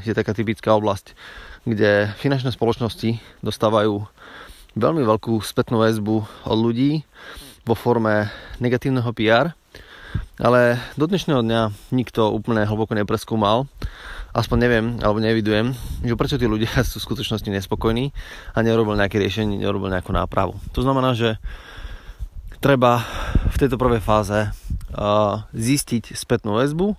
je 0.00 0.12
taká 0.16 0.32
typická 0.32 0.72
oblasť, 0.74 1.12
kde 1.68 2.12
finančné 2.20 2.52
spoločnosti 2.52 3.20
dostávajú 3.44 4.04
veľmi 4.74 5.06
veľkú 5.06 5.38
spätnú 5.38 5.82
väzbu 5.82 6.16
od 6.50 6.58
ľudí 6.58 7.06
vo 7.62 7.78
forme 7.78 8.28
negatívneho 8.58 9.06
PR, 9.14 9.54
ale 10.38 10.82
do 10.98 11.06
dnešného 11.06 11.46
dňa 11.46 11.62
nikto 11.94 12.34
úplne 12.34 12.66
hlboko 12.66 12.92
nepreskúmal, 12.98 13.70
aspoň 14.34 14.56
neviem, 14.58 14.86
alebo 14.98 15.22
nevidujem, 15.22 15.78
že 16.02 16.18
prečo 16.18 16.36
tí 16.42 16.50
ľudia 16.50 16.82
sú 16.90 16.98
v 16.98 17.06
skutočnosti 17.06 17.46
nespokojní 17.46 18.10
a 18.52 18.58
nerobil 18.66 18.98
nejaké 18.98 19.22
riešenie, 19.22 19.62
nerobil 19.62 19.94
nejakú 19.94 20.10
nápravu. 20.10 20.58
To 20.74 20.82
znamená, 20.82 21.14
že 21.14 21.38
treba 22.58 23.06
v 23.54 23.56
tejto 23.56 23.78
prvej 23.78 24.02
fáze 24.02 24.50
uh, 24.50 25.46
zistiť 25.54 26.18
spätnú 26.18 26.58
väzbu 26.58 26.98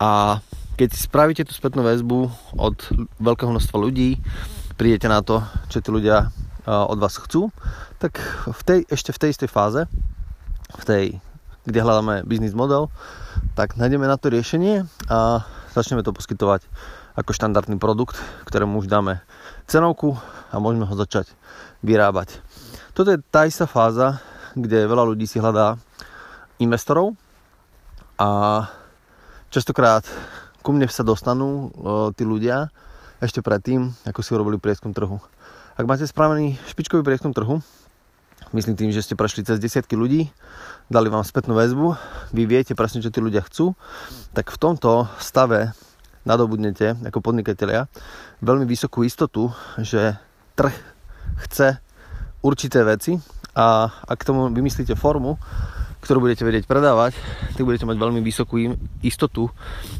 a 0.00 0.40
keď 0.74 0.90
spravíte 0.90 1.42
tú 1.46 1.54
spätnú 1.54 1.86
väzbu 1.86 2.32
od 2.58 2.76
veľkého 3.22 3.52
množstva 3.52 3.76
ľudí, 3.78 4.18
prídete 4.74 5.06
na 5.06 5.22
to, 5.22 5.38
čo 5.70 5.78
tí 5.78 5.90
ľudia 5.92 6.34
od 6.64 6.98
vás 6.98 7.20
chcú, 7.20 7.52
tak 8.00 8.20
v 8.48 8.62
tej, 8.64 8.80
ešte 8.88 9.12
v 9.12 9.20
tej 9.20 9.30
istej 9.36 9.48
fáze, 9.52 9.80
v 10.80 10.84
tej, 10.84 11.04
kde 11.68 11.78
hľadáme 11.84 12.24
biznis 12.24 12.56
model, 12.56 12.88
tak 13.56 13.76
nájdeme 13.76 14.08
na 14.08 14.16
to 14.16 14.32
riešenie 14.32 14.88
a 15.08 15.44
začneme 15.76 16.00
to 16.00 16.16
poskytovať 16.16 16.64
ako 17.14 17.30
štandardný 17.30 17.78
produkt, 17.78 18.18
ktorému 18.48 18.82
už 18.82 18.90
dáme 18.90 19.22
cenovku 19.70 20.18
a 20.50 20.58
môžeme 20.58 20.88
ho 20.88 20.94
začať 20.98 21.30
vyrábať. 21.84 22.42
Toto 22.96 23.14
je 23.14 23.22
tá 23.30 23.46
istá 23.46 23.70
fáza, 23.70 24.18
kde 24.58 24.90
veľa 24.90 25.14
ľudí 25.14 25.26
si 25.26 25.38
hľadá 25.38 25.78
investorov 26.58 27.14
a 28.18 28.64
častokrát 29.50 30.06
ku 30.62 30.72
mne 30.72 30.88
sa 30.88 31.04
dostanú 31.04 31.70
tí 32.16 32.24
ľudia 32.24 32.72
ešte 33.20 33.44
predtým, 33.44 33.94
ako 34.08 34.20
si 34.24 34.34
urobili 34.34 34.58
prieskum 34.58 34.90
trhu. 34.90 35.20
Ak 35.74 35.90
máte 35.90 36.06
spravený 36.06 36.54
špičkový 36.70 37.02
prieskum 37.02 37.34
trhu, 37.34 37.58
myslím 38.54 38.78
tým, 38.78 38.94
že 38.94 39.02
ste 39.02 39.18
prešli 39.18 39.42
cez 39.42 39.58
desiatky 39.58 39.98
ľudí, 39.98 40.30
dali 40.86 41.10
vám 41.10 41.26
spätnú 41.26 41.58
väzbu, 41.58 41.98
vy 42.30 42.46
viete 42.46 42.78
presne, 42.78 43.02
čo 43.02 43.10
tí 43.10 43.18
ľudia 43.18 43.42
chcú, 43.42 43.74
tak 44.30 44.54
v 44.54 44.60
tomto 44.62 45.10
stave 45.18 45.74
nadobudnete 46.22 46.94
ako 47.02 47.18
podnikatelia 47.18 47.90
veľmi 48.38 48.70
vysokú 48.70 49.02
istotu, 49.02 49.50
že 49.82 50.14
trh 50.54 50.78
chce 51.42 51.82
určité 52.46 52.86
veci 52.86 53.18
a 53.58 53.90
ak 53.90 54.22
tomu 54.22 54.54
vymyslíte 54.54 54.94
formu, 54.94 55.42
ktorú 56.04 56.20
budete 56.20 56.44
vedieť 56.44 56.68
predávať, 56.68 57.16
tak 57.56 57.64
budete 57.64 57.88
mať 57.88 57.96
veľmi 57.96 58.20
vysokú 58.20 58.76
istotu 59.00 59.48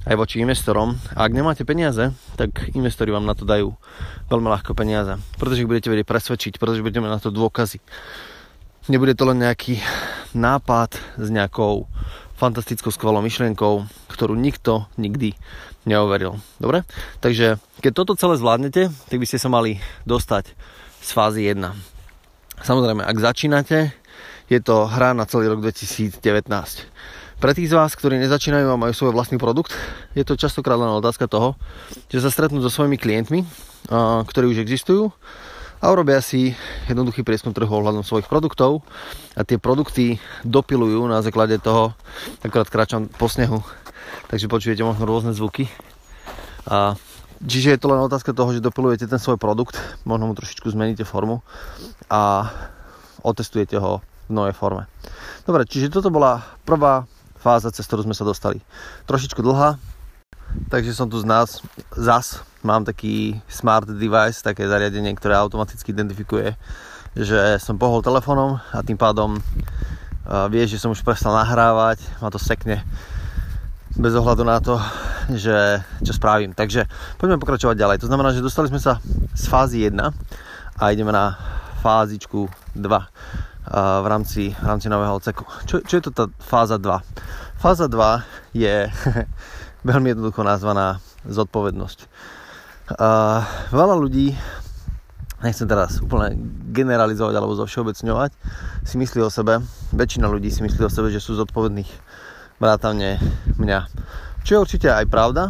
aj 0.05 0.21
voči 0.21 0.45
investorom. 0.45 1.01
A 1.17 1.25
ak 1.25 1.33
nemáte 1.33 1.65
peniaze, 1.65 2.13
tak 2.37 2.77
investori 2.77 3.09
vám 3.09 3.25
na 3.25 3.33
to 3.33 3.49
dajú 3.49 3.73
veľmi 4.29 4.49
ľahko 4.53 4.77
peniaze, 4.77 5.17
pretože 5.41 5.65
ich 5.65 5.71
budete 5.71 5.89
vedieť 5.89 6.05
presvedčiť, 6.05 6.61
pretože 6.61 6.85
budete 6.85 7.01
mať 7.01 7.13
na 7.17 7.21
to 7.25 7.33
dôkazy. 7.33 7.81
Nebude 8.93 9.17
to 9.17 9.25
len 9.25 9.41
nejaký 9.41 9.81
nápad 10.37 11.01
s 11.17 11.29
nejakou 11.33 11.89
fantastickou 12.37 12.93
skvelou 12.93 13.25
myšlienkou, 13.25 13.89
ktorú 14.13 14.37
nikto 14.37 14.85
nikdy 15.01 15.33
neoveril. 15.89 16.37
Dobre? 16.61 16.85
Takže 17.25 17.57
keď 17.81 17.93
toto 17.97 18.13
celé 18.21 18.37
zvládnete, 18.37 18.93
tak 18.93 19.17
by 19.17 19.25
ste 19.25 19.41
sa 19.41 19.49
mali 19.49 19.81
dostať 20.05 20.53
z 21.01 21.11
fázy 21.17 21.49
1. 21.49 21.65
Samozrejme, 22.61 23.01
ak 23.01 23.17
začínate, 23.17 23.97
je 24.55 24.61
to 24.63 24.87
hra 24.87 25.11
na 25.19 25.27
celý 25.27 25.51
rok 25.51 25.59
2019. 25.59 26.23
Pre 27.43 27.53
tých 27.53 27.69
z 27.71 27.75
vás, 27.75 27.99
ktorí 27.99 28.23
nezačínajú 28.23 28.71
a 28.71 28.79
majú 28.79 28.95
svoj 28.95 29.11
vlastný 29.11 29.43
produkt, 29.43 29.75
je 30.15 30.23
to 30.23 30.39
častokrát 30.39 30.79
len 30.79 30.95
otázka 30.95 31.27
toho, 31.27 31.59
že 32.07 32.23
sa 32.23 32.31
stretnú 32.31 32.63
so 32.63 32.71
svojimi 32.71 32.95
klientmi, 32.95 33.43
ktorí 34.31 34.55
už 34.55 34.63
existujú 34.63 35.11
a 35.83 35.91
urobia 35.91 36.23
si 36.23 36.55
jednoduchý 36.87 37.27
prieskum 37.27 37.51
trhu 37.51 37.69
ohľadom 37.69 38.07
svojich 38.07 38.31
produktov 38.31 38.87
a 39.35 39.43
tie 39.43 39.59
produkty 39.59 40.23
dopilujú 40.47 41.03
na 41.11 41.19
základe 41.21 41.59
toho, 41.59 41.93
akorát 42.47 42.71
kráčam 42.71 43.11
po 43.11 43.27
snehu, 43.27 43.59
takže 44.31 44.47
počujete 44.47 44.87
možno 44.87 45.05
rôzne 45.05 45.35
zvuky. 45.35 45.67
A 46.71 46.95
Čiže 47.45 47.77
je 47.77 47.81
to 47.83 47.93
len 47.93 48.01
otázka 48.01 48.33
toho, 48.33 48.57
že 48.57 48.65
dopilujete 48.65 49.05
ten 49.05 49.21
svoj 49.21 49.37
produkt, 49.37 49.77
možno 50.09 50.33
mu 50.33 50.39
trošičku 50.39 50.65
zmeníte 50.71 51.05
formu 51.05 51.45
a 52.09 52.49
otestujete 53.21 53.77
ho 53.77 54.01
v 54.29 54.33
novej 54.33 54.55
forme. 54.57 54.89
Dobre, 55.45 55.69
čiže 55.69 55.93
toto 55.93 56.09
bola 56.09 56.41
prvá 56.65 57.05
fáza, 57.37 57.69
cez 57.69 57.85
ktorú 57.85 58.09
sme 58.09 58.17
sa 58.17 58.25
dostali. 58.25 58.65
Trošičku 59.05 59.45
dlhá, 59.45 59.77
takže 60.73 60.97
som 60.97 61.13
tu 61.13 61.21
z 61.21 61.29
nás 61.29 61.61
zas 61.93 62.41
mám 62.65 62.89
taký 62.89 63.37
smart 63.45 63.85
device, 63.85 64.41
také 64.41 64.65
zariadenie, 64.65 65.13
ktoré 65.13 65.37
automaticky 65.37 65.93
identifikuje, 65.93 66.57
že 67.13 67.61
som 67.61 67.77
pohol 67.77 68.01
telefónom 68.01 68.57
a 68.73 68.81
tým 68.81 68.97
pádom 68.97 69.37
uh, 69.37 70.49
vie, 70.49 70.65
že 70.65 70.81
som 70.81 70.91
už 70.91 71.05
prestal 71.05 71.37
nahrávať, 71.37 72.01
ma 72.25 72.33
to 72.33 72.41
sekne 72.41 72.81
bez 73.95 74.17
ohľadu 74.17 74.43
na 74.43 74.59
to, 74.59 74.81
že 75.37 75.85
čo 76.03 76.13
spravím. 76.17 76.57
Takže 76.57 76.89
poďme 77.21 77.39
pokračovať 77.39 77.77
ďalej. 77.79 77.97
To 78.03 78.09
znamená, 78.11 78.35
že 78.35 78.43
dostali 78.43 78.67
sme 78.73 78.83
sa 78.83 78.99
z 79.37 79.45
fázy 79.47 79.87
1 79.87 79.95
a 80.81 80.83
ideme 80.91 81.15
na 81.15 81.39
fázičku 81.85 82.49
2 82.75 83.54
v 83.69 84.07
rámci, 84.07 84.53
v 84.53 84.67
rámci 84.67 84.93
nového 84.93 85.17
odseku. 85.17 85.45
Čo, 85.65 85.81
čo 85.81 85.95
je 85.97 86.03
to 86.05 86.13
tá 86.13 86.25
fáza 86.37 86.77
2? 86.77 87.61
Fáza 87.61 87.89
2 87.89 88.57
je 88.57 88.89
veľmi 89.89 90.13
jednoducho 90.13 90.45
nazvaná 90.45 91.01
zodpovednosť. 91.25 91.99
Uh, 92.85 93.41
veľa 93.73 93.97
ľudí, 93.97 94.37
nechcem 95.41 95.65
teraz 95.65 96.05
úplne 96.05 96.37
generalizovať 96.77 97.33
alebo 97.33 97.57
zovšeobecňovať, 97.57 98.31
si 98.85 98.95
myslí 99.01 99.25
o 99.25 99.33
sebe, 99.33 99.65
väčšina 99.97 100.29
ľudí 100.29 100.53
si 100.53 100.61
myslí 100.61 100.85
o 100.85 100.93
sebe, 100.93 101.09
že 101.09 101.25
sú 101.25 101.33
zodpovedných 101.33 101.89
vrátane 102.61 103.17
mňa. 103.57 103.89
Čo 104.45 104.61
je 104.61 104.63
určite 104.69 104.89
aj 104.93 105.09
pravda 105.09 105.49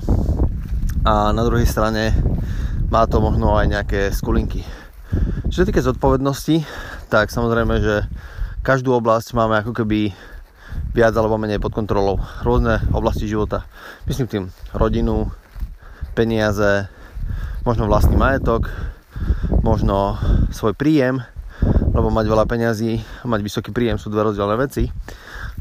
a 1.02 1.35
na 1.35 1.42
druhej 1.42 1.66
strane 1.66 2.14
má 2.87 3.11
to 3.11 3.18
možno 3.18 3.59
aj 3.59 3.66
nejaké 3.66 4.00
skulinky. 4.14 4.62
Čo 5.50 5.62
sa 5.62 5.66
týka 5.66 5.83
zodpovednosti, 5.83 6.62
tak 7.08 7.30
samozrejme, 7.30 7.75
že 7.80 8.04
každú 8.64 8.96
oblasť 8.96 9.37
máme 9.37 9.61
ako 9.61 9.73
keby 9.76 10.12
viac 10.94 11.14
alebo 11.14 11.38
menej 11.38 11.62
pod 11.62 11.76
kontrolou. 11.76 12.18
Rôzne 12.42 12.82
oblasti 12.90 13.28
života. 13.30 13.66
Myslím 14.08 14.26
tým 14.26 14.44
rodinu, 14.75 15.30
peniaze, 16.14 16.88
možno 17.66 17.90
vlastný 17.90 18.14
majetok, 18.14 18.70
možno 19.62 20.18
svoj 20.54 20.73
príjem, 20.76 21.23
lebo 21.94 22.11
mať 22.11 22.26
veľa 22.26 22.44
peňazí 22.46 23.02
a 23.23 23.25
mať 23.26 23.40
vysoký 23.42 23.70
príjem 23.70 23.99
sú 23.99 24.11
dve 24.11 24.30
rozdielne 24.30 24.58
veci. 24.58 24.90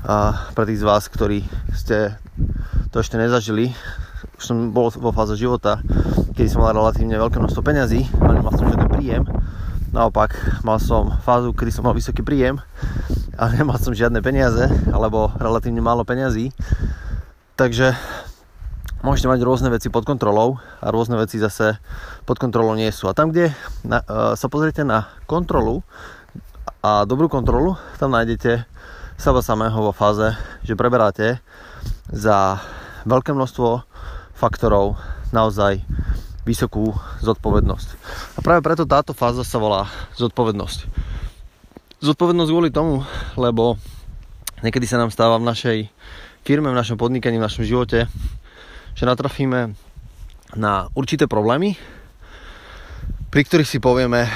A 0.04 0.50
pre 0.52 0.68
tých 0.68 0.84
z 0.84 0.88
vás, 0.88 1.08
ktorí 1.08 1.46
ste 1.72 2.18
to 2.92 3.00
ešte 3.00 3.16
nezažili, 3.16 3.72
už 4.38 4.44
som 4.44 4.58
bol 4.76 4.92
vo 4.92 5.16
fáze 5.16 5.38
života, 5.40 5.80
kedy 6.36 6.50
som 6.50 6.66
mal 6.66 6.76
relatívne 6.76 7.16
veľké 7.16 7.40
množstvo 7.40 7.64
peňazí, 7.64 8.04
ale 8.20 8.42
nemal 8.42 8.52
som 8.52 8.68
žiadny 8.68 8.90
príjem, 8.92 9.24
Naopak, 9.94 10.34
mal 10.66 10.82
som 10.82 11.22
fázu, 11.22 11.54
kedy 11.54 11.70
som 11.70 11.86
mal 11.86 11.94
vysoký 11.94 12.26
príjem 12.26 12.58
a 13.38 13.54
nemal 13.54 13.78
som 13.78 13.94
žiadne 13.94 14.26
peniaze, 14.26 14.66
alebo 14.90 15.30
relatívne 15.38 15.86
málo 15.86 16.02
peňazí. 16.02 16.50
Takže 17.54 17.94
môžete 19.06 19.30
mať 19.30 19.46
rôzne 19.46 19.70
veci 19.70 19.94
pod 19.94 20.02
kontrolou 20.02 20.58
a 20.82 20.90
rôzne 20.90 21.14
veci 21.22 21.38
zase 21.38 21.78
pod 22.26 22.42
kontrolou 22.42 22.74
nie 22.74 22.90
sú. 22.90 23.06
A 23.06 23.14
tam, 23.14 23.30
kde 23.30 23.54
na, 23.86 24.02
uh, 24.02 24.34
sa 24.34 24.50
pozriete 24.50 24.82
na 24.82 25.14
kontrolu 25.30 25.86
A 26.82 27.06
dobrú 27.08 27.30
kontrolu 27.32 27.78
tam 28.02 28.12
nájdete 28.18 28.66
seba 29.16 29.46
samého 29.46 29.78
vo 29.78 29.94
fáze, 29.94 30.36
že 30.68 30.76
preberáte 30.76 31.38
za 32.10 32.60
veľké 33.06 33.32
množstvo 33.32 33.86
faktorov 34.36 34.98
naozaj 35.30 35.86
vysokú 36.44 36.96
zodpovednosť. 37.24 37.88
A 38.36 38.40
práve 38.44 38.64
preto 38.64 38.84
táto 38.84 39.16
fáza 39.16 39.48
sa 39.48 39.58
volá 39.60 39.88
zodpovednosť. 40.20 40.80
Zodpovednosť 42.04 42.52
kvôli 42.52 42.70
tomu, 42.72 43.08
lebo 43.40 43.80
niekedy 44.60 44.84
sa 44.84 45.00
nám 45.00 45.12
stáva 45.12 45.40
v 45.40 45.48
našej 45.48 45.78
firme, 46.44 46.72
v 46.72 46.80
našom 46.80 47.00
podnikaní, 47.00 47.40
v 47.40 47.48
našom 47.48 47.64
živote, 47.64 48.12
že 48.94 49.08
natrafíme 49.08 49.74
na 50.54 50.92
určité 50.94 51.26
problémy, 51.26 51.80
pri 53.32 53.42
ktorých 53.48 53.70
si 53.70 53.80
povieme 53.82 54.28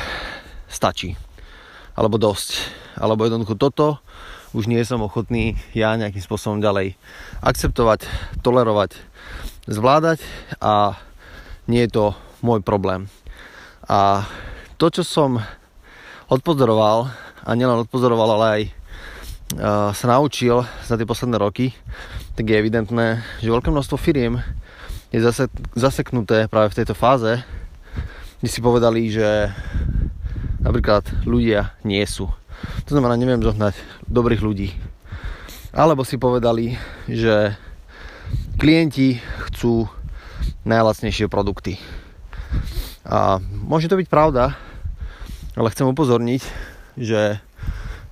stačí, 0.71 1.13
alebo 1.93 2.15
dosť, 2.17 2.57
alebo 2.97 3.27
jednoducho 3.27 3.59
toto 3.59 3.99
už 4.55 4.71
nie 4.71 4.79
som 4.87 5.03
ochotný 5.03 5.59
ja 5.75 5.93
nejakým 5.99 6.23
spôsobom 6.23 6.63
ďalej 6.63 6.95
akceptovať, 7.43 8.07
tolerovať, 8.41 8.95
zvládať 9.67 10.23
a 10.63 10.95
nie 11.67 11.83
je 11.85 11.91
to 11.91 12.05
môj 12.41 12.63
problém. 12.63 13.11
A 13.87 14.23
to, 14.79 14.91
čo 14.91 15.03
som 15.03 15.39
odpozoroval, 16.27 17.11
a 17.47 17.49
nielen 17.55 17.87
odpozoroval, 17.87 18.29
ale 18.35 18.47
aj 18.47 18.61
sa 19.95 20.05
naučil 20.11 20.67
za 20.83 20.99
tie 20.99 21.07
posledné 21.07 21.39
roky, 21.39 21.71
tak 22.35 22.51
je 22.51 22.59
evidentné, 22.59 23.23
že 23.39 23.47
veľké 23.47 23.71
množstvo 23.71 23.95
firiem 23.95 24.43
je 25.07 25.23
zase, 25.23 25.47
zaseknuté 25.71 26.51
práve 26.51 26.75
v 26.75 26.83
tejto 26.83 26.91
fáze, 26.91 27.39
kde 28.43 28.49
si 28.51 28.59
povedali, 28.59 29.07
že 29.07 29.47
napríklad 30.59 31.07
ľudia 31.23 31.79
nie 31.87 32.03
sú. 32.03 32.27
To 32.85 32.89
znamená, 32.91 33.15
neviem 33.15 33.39
zohnať 33.39 33.79
dobrých 34.03 34.43
ľudí. 34.43 34.75
Alebo 35.71 36.03
si 36.03 36.19
povedali, 36.19 36.75
že 37.07 37.55
klienti 38.59 39.23
chcú 39.47 39.87
najlacnejšie 40.67 41.31
produkty. 41.31 41.79
A 43.07 43.39
môže 43.39 43.87
to 43.87 43.95
byť 43.95 44.11
pravda, 44.11 44.59
ale 45.55 45.71
chcem 45.71 45.87
upozorniť, 45.87 46.41
že 46.99 47.39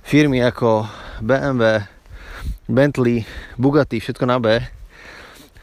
firmy 0.02 0.40
ako 0.40 0.88
BMW, 1.20 1.84
Bentley, 2.64 3.28
Bugatti, 3.60 4.00
všetko 4.00 4.24
na 4.24 4.40
B, 4.40 4.58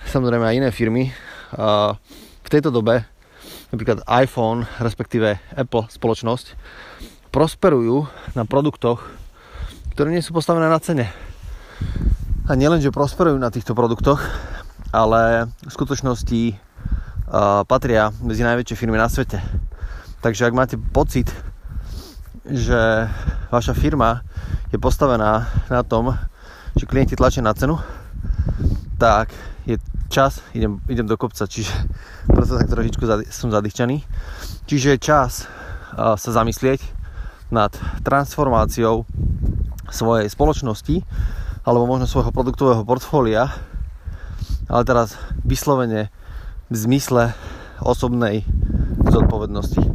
samozrejme 0.06 0.46
aj 0.46 0.58
iné 0.62 0.70
firmy, 0.70 1.10
v 2.44 2.50
tejto 2.50 2.70
dobe 2.70 3.10
napríklad 3.74 4.06
iPhone, 4.06 4.70
respektíve 4.78 5.42
Apple 5.58 5.90
spoločnosť, 5.90 6.54
prosperujú 7.34 8.06
na 8.38 8.46
produktoch, 8.46 9.02
ktoré 9.98 10.14
nie 10.14 10.22
sú 10.22 10.38
postavené 10.38 10.70
na 10.70 10.78
cene. 10.78 11.10
A 12.46 12.54
nielen, 12.54 12.86
že 12.86 12.94
prosperujú 12.94 13.42
na 13.42 13.50
týchto 13.50 13.74
produktoch, 13.74 14.22
ale 14.94 15.50
v 15.66 15.72
skutočnosti 15.74 16.54
patria 17.66 18.14
medzi 18.22 18.46
najväčšie 18.46 18.78
firmy 18.78 18.98
na 19.02 19.10
svete. 19.10 19.42
Takže 20.22 20.46
ak 20.46 20.54
máte 20.54 20.76
pocit, 20.78 21.34
že 22.46 23.10
vaša 23.50 23.74
firma 23.74 24.22
je 24.70 24.78
postavená 24.78 25.50
na 25.68 25.82
tom, 25.82 26.14
že 26.78 26.86
klienti 26.86 27.18
tlačia 27.18 27.42
na 27.42 27.58
cenu, 27.58 27.82
tak 29.02 29.34
je 29.66 29.82
čas, 30.14 30.46
idem, 30.54 30.78
idem 30.86 31.10
do 31.10 31.18
kopca, 31.18 31.50
čiže 31.50 31.74
proto 32.34 32.62
tak 32.62 32.70
trošičku 32.70 33.04
zady, 33.04 33.24
som 33.34 33.50
zadýchčaný. 33.50 34.06
Čiže 34.70 34.96
je 34.96 35.00
čas 35.02 35.50
sa 35.94 36.30
zamyslieť 36.30 36.82
nad 37.54 37.70
transformáciou 38.02 39.06
svojej 39.94 40.26
spoločnosti 40.26 41.06
alebo 41.64 41.86
možno 41.86 42.10
svojho 42.10 42.34
produktového 42.34 42.82
portfólia, 42.82 43.54
ale 44.66 44.82
teraz 44.90 45.14
vyslovene 45.46 46.10
v 46.74 46.76
zmysle 46.76 47.38
osobnej 47.86 48.42
zodpovednosti. 49.06 49.86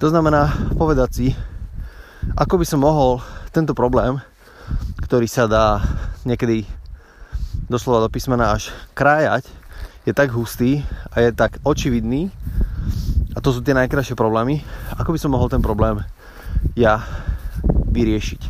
To 0.00 0.08
znamená 0.08 0.72
povedať 0.80 1.10
si, 1.12 1.28
ako 2.32 2.56
by 2.56 2.64
som 2.64 2.80
mohol 2.80 3.20
tento 3.52 3.76
problém, 3.76 4.16
ktorý 5.04 5.28
sa 5.28 5.44
dá 5.44 5.84
niekedy 6.24 6.64
doslova 7.68 8.08
do 8.08 8.08
písmena 8.08 8.56
až 8.56 8.72
krájať, 8.96 9.52
je 10.08 10.16
tak 10.16 10.32
hustý 10.32 10.80
a 11.12 11.20
je 11.20 11.30
tak 11.36 11.60
očividný 11.60 12.32
a 13.36 13.44
to 13.44 13.52
sú 13.52 13.60
tie 13.60 13.76
najkrajšie 13.76 14.16
problémy, 14.16 14.64
ako 14.96 15.12
by 15.12 15.18
som 15.20 15.36
mohol 15.36 15.52
ten 15.52 15.60
problém 15.60 16.00
ja 16.72 17.04
vyriešiť. 17.92 18.40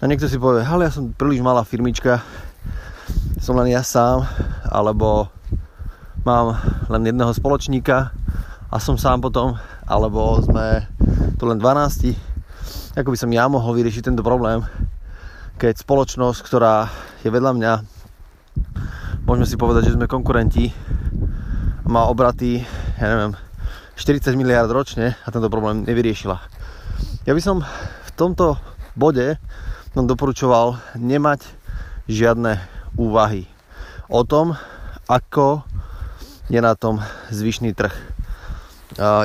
A 0.00 0.04
niekto 0.04 0.28
si 0.28 0.36
povie, 0.36 0.60
ale 0.60 0.84
ja 0.84 0.92
som 0.92 1.16
príliš 1.16 1.40
malá 1.40 1.64
firmička, 1.64 2.20
som 3.40 3.56
len 3.56 3.72
ja 3.72 3.80
sám, 3.80 4.28
alebo 4.68 5.32
mám 6.24 6.56
len 6.88 7.04
jedného 7.04 7.36
spoločníka 7.36 8.08
a 8.72 8.76
som 8.80 8.96
sám 8.96 9.20
potom, 9.20 9.60
alebo 9.84 10.40
sme 10.40 10.88
tu 11.36 11.44
len 11.44 11.60
12. 11.60 12.96
Ako 12.96 13.12
by 13.12 13.18
som 13.20 13.28
ja 13.28 13.44
mohol 13.44 13.76
vyriešiť 13.76 14.08
tento 14.08 14.24
problém, 14.24 14.64
keď 15.60 15.84
spoločnosť, 15.84 16.40
ktorá 16.40 16.88
je 17.20 17.28
vedľa 17.28 17.52
mňa, 17.54 17.72
môžeme 19.28 19.44
si 19.44 19.60
povedať, 19.60 19.92
že 19.92 19.94
sme 20.00 20.08
konkurenti, 20.08 20.72
má 21.84 22.08
obraty, 22.08 22.64
ja 22.96 23.06
neviem, 23.12 23.32
40 24.00 24.32
miliard 24.40 24.72
ročne 24.72 25.20
a 25.22 25.28
tento 25.28 25.52
problém 25.52 25.84
nevyriešila. 25.84 26.40
Ja 27.28 27.32
by 27.36 27.42
som 27.44 27.60
v 27.60 28.10
tomto 28.16 28.56
bode 28.96 29.36
nám 29.92 30.08
doporučoval 30.08 30.80
nemať 30.96 31.44
žiadne 32.08 32.58
úvahy 32.96 33.44
o 34.08 34.24
tom, 34.24 34.56
ako 35.04 35.62
je 36.52 36.60
na 36.60 36.76
tom 36.76 37.00
zvyšný 37.32 37.72
trh. 37.72 37.94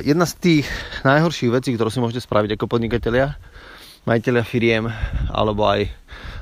Jedna 0.02 0.26
z 0.26 0.34
tých 0.40 0.66
najhorších 1.06 1.54
vecí, 1.54 1.76
ktorú 1.76 1.92
si 1.94 2.02
môžete 2.02 2.26
spraviť 2.26 2.58
ako 2.58 2.66
podnikatelia, 2.66 3.38
majiteľia 4.08 4.44
firiem, 4.48 4.90
alebo 5.30 5.68
aj 5.68 5.92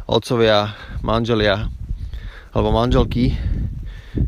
otcovia, 0.08 0.72
manželia 1.04 1.68
alebo 2.56 2.72
manželky, 2.72 3.36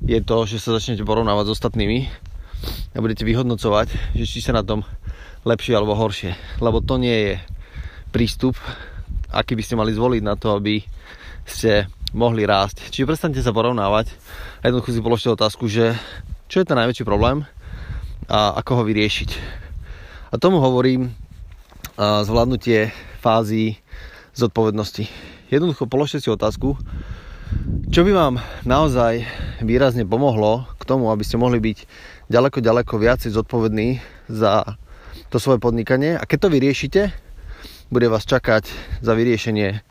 je 0.05 0.19
to, 0.21 0.45
že 0.45 0.61
sa 0.61 0.75
začnete 0.75 1.01
porovnávať 1.01 1.49
s 1.49 1.53
ostatnými 1.57 1.99
a 2.93 2.97
budete 2.99 3.23
vyhodnocovať, 3.23 4.17
že 4.17 4.25
či 4.27 4.43
sa 4.43 4.53
na 4.53 4.61
tom 4.61 4.83
lepšie 5.47 5.73
alebo 5.73 5.95
horšie. 5.95 6.35
Lebo 6.59 6.83
to 6.83 6.99
nie 6.99 7.15
je 7.15 7.33
prístup, 8.11 8.59
aký 9.31 9.55
by 9.55 9.63
ste 9.63 9.79
mali 9.79 9.95
zvoliť 9.95 10.21
na 10.25 10.35
to, 10.35 10.57
aby 10.57 10.83
ste 11.47 11.87
mohli 12.11 12.43
rásť. 12.43 12.89
Čiže 12.91 13.07
prestante 13.07 13.39
sa 13.39 13.55
porovnávať 13.55 14.11
a 14.59 14.69
jednoducho 14.69 14.93
si 14.93 15.01
položte 15.01 15.29
otázku, 15.31 15.65
že 15.71 15.95
čo 16.49 16.59
je 16.59 16.65
ten 16.65 16.81
najväčší 16.81 17.05
problém 17.05 17.45
a 18.25 18.57
ako 18.57 18.81
ho 18.81 18.83
vyriešiť. 18.89 19.29
A 20.33 20.41
tomu 20.41 20.57
hovorím 20.57 21.13
zvládnutie 21.99 22.89
fázy 23.21 23.77
zodpovednosti. 24.33 25.05
Jednoducho 25.53 25.85
položte 25.85 26.17
si 26.17 26.33
otázku, 26.33 26.73
čo 27.89 28.01
by 28.01 28.11
vám 28.13 28.35
naozaj 28.65 29.25
výrazne 29.61 30.05
pomohlo 30.09 30.65
k 30.77 30.83
tomu, 30.89 31.13
aby 31.13 31.21
ste 31.21 31.41
mohli 31.41 31.61
byť 31.61 31.77
ďaleko, 32.29 32.61
ďaleko 32.61 32.93
viacej 32.97 33.33
zodpovední 33.33 34.01
za 34.29 34.77
to 35.29 35.41
svoje 35.41 35.57
podnikanie 35.61 36.17
a 36.17 36.25
keď 36.25 36.49
to 36.49 36.53
vyriešite, 36.53 37.01
bude 37.89 38.05
vás 38.09 38.25
čakať 38.25 38.69
za 39.01 39.13
vyriešenie 39.17 39.81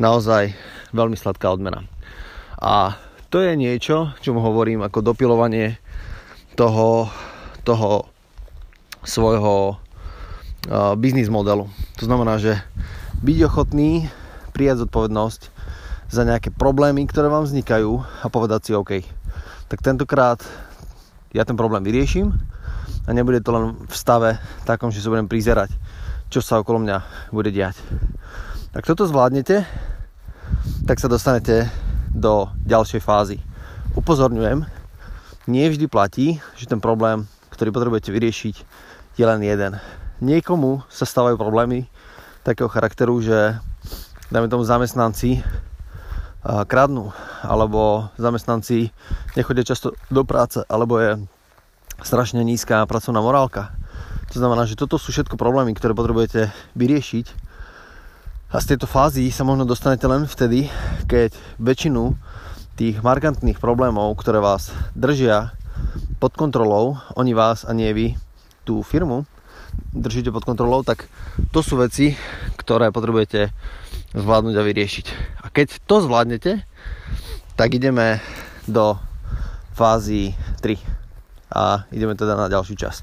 naozaj 0.00 0.56
veľmi 0.96 1.16
sladká 1.16 1.52
odmena. 1.52 1.84
A 2.56 2.96
to 3.28 3.44
je 3.44 3.52
niečo, 3.56 4.16
čo 4.24 4.32
mu 4.32 4.40
hovorím 4.40 4.80
ako 4.84 5.04
dopilovanie 5.04 5.80
toho, 6.54 7.08
toho 7.64 8.06
svojho 9.02 9.76
uh, 9.76 10.94
biznis 10.94 11.32
modelu. 11.32 11.66
To 11.98 12.04
znamená, 12.06 12.38
že 12.38 12.60
byť 13.22 13.38
ochotný 13.46 14.10
prijať 14.52 14.86
zodpovednosť 14.86 15.40
za 16.12 16.22
nejaké 16.28 16.52
problémy, 16.52 17.08
ktoré 17.08 17.32
vám 17.32 17.48
vznikajú 17.48 18.04
a 18.04 18.26
povedať 18.28 18.60
si 18.68 18.72
OK, 18.76 19.00
tak 19.72 19.80
tentokrát 19.80 20.44
ja 21.32 21.48
ten 21.48 21.56
problém 21.56 21.80
vyrieším 21.80 22.36
a 23.08 23.10
nebude 23.16 23.40
to 23.40 23.50
len 23.56 23.64
v 23.88 23.96
stave 23.96 24.36
takom, 24.68 24.92
že 24.92 25.00
sa 25.00 25.08
budem 25.08 25.24
prizerať, 25.26 25.72
čo 26.28 26.44
sa 26.44 26.60
okolo 26.60 26.84
mňa 26.84 27.30
bude 27.32 27.48
diať. 27.48 27.80
Ak 28.76 28.84
toto 28.84 29.08
zvládnete, 29.08 29.64
tak 30.84 31.00
sa 31.00 31.08
dostanete 31.08 31.72
do 32.12 32.52
ďalšej 32.68 33.00
fázy. 33.00 33.40
Upozorňujem, 33.96 34.81
nie 35.50 35.66
vždy 35.66 35.86
platí, 35.90 36.38
že 36.54 36.70
ten 36.70 36.78
problém, 36.78 37.26
ktorý 37.50 37.74
potrebujete 37.74 38.14
vyriešiť, 38.14 38.56
je 39.18 39.24
len 39.24 39.40
jeden. 39.42 39.78
Niekomu 40.22 40.86
sa 40.86 41.02
stávajú 41.02 41.34
problémy 41.34 41.90
takého 42.46 42.70
charakteru, 42.70 43.18
že 43.22 43.58
dajme 44.30 44.48
tomu 44.48 44.62
zamestnanci 44.62 45.42
kradnú, 46.42 47.14
alebo 47.46 48.10
zamestnanci 48.18 48.90
nechodia 49.38 49.62
často 49.62 49.94
do 50.10 50.26
práce, 50.26 50.62
alebo 50.66 50.98
je 50.98 51.10
strašne 52.02 52.42
nízka 52.42 52.82
pracovná 52.90 53.22
morálka. 53.22 53.70
To 54.34 54.42
znamená, 54.42 54.66
že 54.66 54.74
toto 54.74 54.98
sú 54.98 55.14
všetko 55.14 55.38
problémy, 55.38 55.70
ktoré 55.76 55.94
potrebujete 55.94 56.50
vyriešiť 56.74 57.26
A 58.52 58.60
z 58.60 58.76
tejto 58.76 58.84
fázy 58.84 59.32
sa 59.32 59.48
možno 59.48 59.64
dostanete 59.64 60.04
len 60.04 60.28
vtedy, 60.28 60.68
keď 61.08 61.32
väčšinu 61.56 62.12
tých 62.76 63.04
markantných 63.04 63.60
problémov, 63.60 64.16
ktoré 64.16 64.40
vás 64.40 64.72
držia 64.96 65.52
pod 66.16 66.32
kontrolou, 66.38 66.96
oni 67.18 67.36
vás 67.36 67.68
a 67.68 67.76
nie 67.76 67.90
vy, 67.92 68.06
tú 68.62 68.80
firmu, 68.80 69.26
držíte 69.92 70.32
pod 70.32 70.46
kontrolou, 70.46 70.86
tak 70.86 71.08
to 71.50 71.60
sú 71.60 71.76
veci, 71.80 72.16
ktoré 72.56 72.94
potrebujete 72.94 73.52
zvládnuť 74.16 74.54
a 74.56 74.62
vyriešiť. 74.62 75.06
A 75.44 75.46
keď 75.48 75.82
to 75.84 76.04
zvládnete, 76.04 76.64
tak 77.56 77.68
ideme 77.76 78.20
do 78.68 78.96
fázy 79.72 80.36
3 80.60 80.78
a 81.52 81.84
ideme 81.92 82.16
teda 82.16 82.36
na 82.36 82.48
ďalšiu 82.48 82.76
časť. 82.76 83.02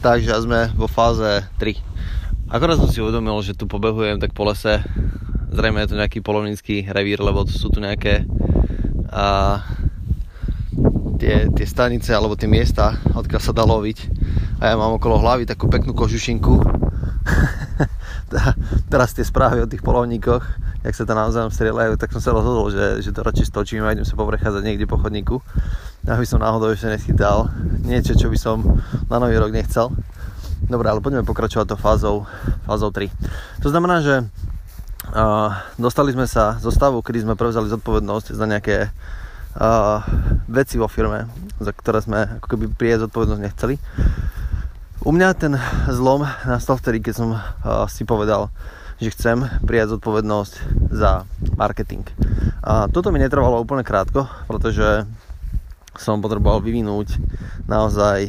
Takže 0.00 0.32
sme 0.42 0.72
vo 0.74 0.88
fáze 0.88 1.44
3. 1.60 2.50
Akorát 2.50 2.80
som 2.80 2.90
si 2.90 2.98
uvedomil, 2.98 3.36
že 3.44 3.54
tu 3.54 3.70
pobehujem 3.70 4.18
tak 4.18 4.34
po 4.34 4.48
lese. 4.48 4.82
Zrejme 5.52 5.84
je 5.84 5.90
to 5.92 6.00
nejaký 6.00 6.18
polovnícky 6.24 6.88
revír, 6.88 7.20
lebo 7.22 7.46
sú 7.46 7.68
tu 7.70 7.78
nejaké 7.78 8.26
a, 9.10 9.60
tie, 11.18 11.50
tie 11.52 11.66
stanice 11.66 12.14
alebo 12.14 12.38
tie 12.38 12.48
miesta, 12.48 12.96
odkiaľ 13.12 13.42
sa 13.42 13.52
dá 13.52 13.66
loviť. 13.66 13.98
A 14.62 14.72
ja 14.72 14.74
mám 14.78 14.96
okolo 14.96 15.20
hlavy 15.20 15.44
takú 15.44 15.66
peknú 15.66 15.92
kožušinku. 15.92 16.62
Teraz 18.92 19.10
tie 19.12 19.26
správy 19.26 19.64
o 19.64 19.70
tých 19.70 19.82
polovníkoch 19.82 20.70
jak 20.80 20.94
sa 20.96 21.04
tam 21.04 21.20
navzájom 21.20 21.52
strieľajú, 21.52 22.00
tak 22.00 22.12
som 22.16 22.24
sa 22.24 22.32
rozhodol, 22.32 22.72
že, 22.72 23.04
že 23.04 23.12
to 23.12 23.20
radšej 23.20 23.52
stočím 23.52 23.84
a 23.84 23.92
idem 23.92 24.08
sa 24.08 24.16
poprechádzať 24.16 24.62
niekde 24.64 24.88
po 24.88 24.96
chodníku, 24.96 25.44
aby 26.08 26.24
som 26.24 26.40
náhodou 26.40 26.72
ešte 26.72 26.88
neschytal 26.88 27.52
niečo, 27.84 28.16
čo 28.16 28.32
by 28.32 28.38
som 28.40 28.80
na 29.12 29.20
nový 29.20 29.36
rok 29.36 29.52
nechcel. 29.52 29.92
Dobre, 30.64 30.88
ale 30.88 31.04
poďme 31.04 31.28
pokračovať 31.28 31.66
to 31.72 31.76
fázou, 31.76 32.24
fázou 32.64 32.88
3. 32.92 33.12
To 33.64 33.68
znamená, 33.68 34.00
že 34.00 34.24
dostali 35.80 36.12
sme 36.12 36.28
sa 36.28 36.60
zo 36.60 36.68
stavu, 36.68 37.00
kedy 37.00 37.24
sme 37.24 37.38
prevzali 37.38 37.72
zodpovednosť 37.72 38.26
za 38.36 38.44
nejaké 38.44 38.76
uh, 39.56 40.04
veci 40.46 40.76
vo 40.76 40.86
firme, 40.86 41.26
za 41.58 41.72
ktoré 41.72 42.04
sme 42.04 42.18
ako 42.38 42.46
keby 42.56 42.64
prieť 42.70 43.08
zodpovednosť 43.08 43.42
nechceli. 43.42 43.74
U 45.00 45.16
mňa 45.16 45.28
ten 45.32 45.56
zlom 45.88 46.28
nastal 46.44 46.76
vtedy, 46.76 47.00
keď 47.00 47.14
som 47.16 47.28
uh, 47.32 47.88
si 47.88 48.04
povedal, 48.04 48.52
že 49.00 49.16
chcem 49.16 49.48
prijať 49.64 49.96
zodpovednosť 49.96 50.52
za 50.92 51.24
marketing. 51.56 52.04
A 52.60 52.84
toto 52.92 53.08
mi 53.08 53.16
netrvalo 53.16 53.56
úplne 53.56 53.80
krátko, 53.80 54.28
pretože 54.44 55.08
som 55.96 56.20
potreboval 56.20 56.60
vyvinúť 56.60 57.16
naozaj 57.64 58.28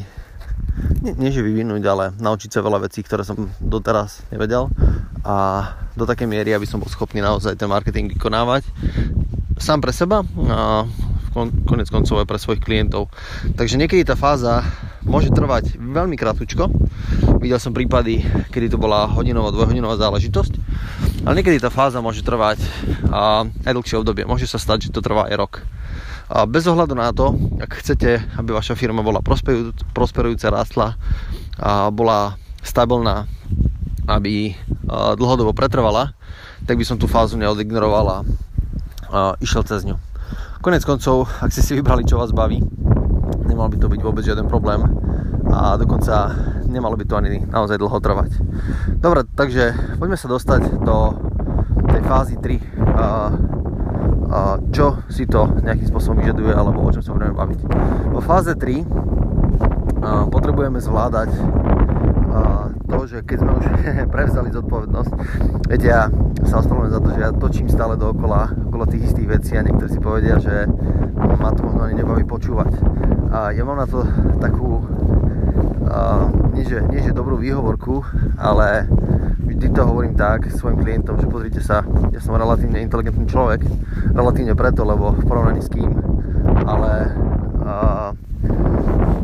nie, 1.01 1.13
nie 1.17 1.31
že 1.33 1.41
vyvinúť, 1.41 1.83
ale 1.89 2.05
naučiť 2.17 2.49
sa 2.53 2.65
veľa 2.65 2.85
vecí, 2.85 3.01
ktoré 3.01 3.25
som 3.25 3.49
doteraz 3.57 4.21
nevedel 4.29 4.69
a 5.25 5.65
do 5.97 6.05
takej 6.05 6.29
miery, 6.29 6.53
aby 6.53 6.65
som 6.65 6.81
bol 6.81 6.89
schopný 6.89 7.21
naozaj 7.21 7.57
ten 7.57 7.69
marketing 7.69 8.09
vykonávať 8.13 8.65
sám 9.61 9.79
pre 9.81 9.93
seba 9.93 10.25
a 10.49 10.89
konec 11.63 11.87
koncov 11.87 12.19
aj 12.19 12.27
pre 12.27 12.41
svojich 12.41 12.59
klientov. 12.59 13.07
Takže 13.55 13.79
niekedy 13.79 14.03
tá 14.03 14.19
fáza 14.19 14.67
môže 15.07 15.31
trvať 15.31 15.79
veľmi 15.79 16.19
krátko. 16.19 16.67
Videl 17.39 17.57
som 17.61 17.71
prípady, 17.71 18.21
kedy 18.51 18.75
to 18.75 18.77
bola 18.77 19.07
hodinová, 19.07 19.49
dvojhodinová 19.55 19.95
záležitosť, 19.95 20.53
ale 21.23 21.39
niekedy 21.39 21.63
tá 21.63 21.71
fáza 21.71 22.03
môže 22.03 22.21
trvať 22.21 22.59
a, 23.07 23.47
aj 23.47 23.73
dlhšie 23.73 24.01
obdobie. 24.03 24.27
Môže 24.27 24.45
sa 24.45 24.59
stať, 24.59 24.89
že 24.89 24.93
to 24.93 24.99
trvá 24.99 25.31
aj 25.31 25.35
rok. 25.39 25.53
Bez 26.47 26.63
ohľadu 26.63 26.95
na 26.95 27.11
to, 27.11 27.35
ak 27.59 27.83
chcete, 27.83 28.23
aby 28.39 28.55
vaša 28.55 28.79
firma 28.79 29.03
bola 29.03 29.19
prosperujúca, 29.91 30.47
rástla 30.47 30.95
a 31.59 31.91
bola 31.91 32.39
stabilná, 32.63 33.27
aby 34.07 34.55
dlhodobo 35.19 35.51
pretrvala, 35.51 36.15
tak 36.63 36.79
by 36.79 36.87
som 36.87 36.95
tú 36.95 37.11
fázu 37.11 37.35
neodignoroval 37.35 38.23
a 39.11 39.35
išiel 39.43 39.67
cez 39.67 39.83
ňu. 39.83 39.99
Konec 40.63 40.87
koncov, 40.87 41.27
ak 41.41 41.51
ste 41.51 41.65
si 41.65 41.75
vybrali, 41.75 42.07
čo 42.07 42.15
vás 42.15 42.31
baví, 42.31 42.63
nemal 43.43 43.67
by 43.67 43.75
to 43.81 43.91
byť 43.91 43.99
vôbec 43.99 44.23
žiaden 44.23 44.47
problém 44.47 44.79
a 45.51 45.75
dokonca 45.75 46.31
nemalo 46.63 46.95
by 46.95 47.03
to 47.03 47.19
ani 47.19 47.43
naozaj 47.43 47.75
dlho 47.75 47.99
trvať. 47.99 48.39
Dobre, 49.03 49.27
takže 49.35 49.75
poďme 49.99 50.15
sa 50.15 50.31
dostať 50.31 50.79
do 50.79 51.11
tej 51.91 52.01
fázy 52.07 52.35
3. 52.39 53.60
Čo 54.71 55.03
si 55.11 55.27
to 55.27 55.43
nejakým 55.59 55.91
spôsobom 55.91 56.23
vyžaduje 56.23 56.55
alebo 56.55 56.87
o 56.87 56.91
čom 56.91 57.03
sa 57.03 57.11
budeme 57.11 57.35
baviť. 57.35 57.59
Vo 58.15 58.23
fáze 58.23 58.55
3 58.55 58.63
a, 58.63 60.25
potrebujeme 60.31 60.79
zvládať 60.79 61.35
to, 62.91 63.07
že 63.07 63.17
keď 63.23 63.37
sme 63.39 63.51
už 63.55 63.65
prevzali 64.13 64.49
zodpovednosť, 64.51 65.11
viete, 65.71 65.87
ja 65.87 66.11
sa 66.43 66.59
ospravedlňujem 66.59 66.93
za 66.93 67.01
to, 67.01 67.09
že 67.15 67.19
ja 67.23 67.29
točím 67.31 67.67
stále 67.71 67.95
dookola 67.95 68.51
okolo 68.67 68.83
tých 68.85 69.09
istých 69.09 69.27
vecí 69.31 69.51
a 69.55 69.63
niektorí 69.63 69.89
si 69.89 69.99
povedia, 70.03 70.35
že 70.37 70.67
ma 71.39 71.55
to 71.55 71.65
možno 71.65 71.87
ani 71.87 72.03
nebaví 72.03 72.27
počúvať. 72.27 72.71
A 73.31 73.55
ja 73.55 73.63
mám 73.63 73.79
na 73.79 73.87
to 73.87 74.03
takú, 74.43 74.83
uh, 75.87 76.27
nie, 76.51 76.67
že, 76.67 76.83
nie 76.91 76.99
že 76.99 77.15
dobrú 77.15 77.39
výhovorku, 77.39 78.03
ale 78.35 78.91
vždy 79.61 79.77
to 79.77 79.85
hovorím 79.85 80.17
tak 80.17 80.49
svojim 80.49 80.81
klientom, 80.81 81.21
že 81.21 81.29
pozrite 81.29 81.61
sa, 81.61 81.85
ja 82.09 82.17
som 82.17 82.33
relatívne 82.33 82.81
inteligentný 82.81 83.29
človek, 83.29 83.61
relatívne 84.09 84.57
preto, 84.57 84.81
lebo 84.81 85.13
v 85.13 85.21
porovnaní 85.21 85.61
s 85.61 85.69
kým, 85.69 86.01
ale 86.65 87.13
uh, 87.61 88.09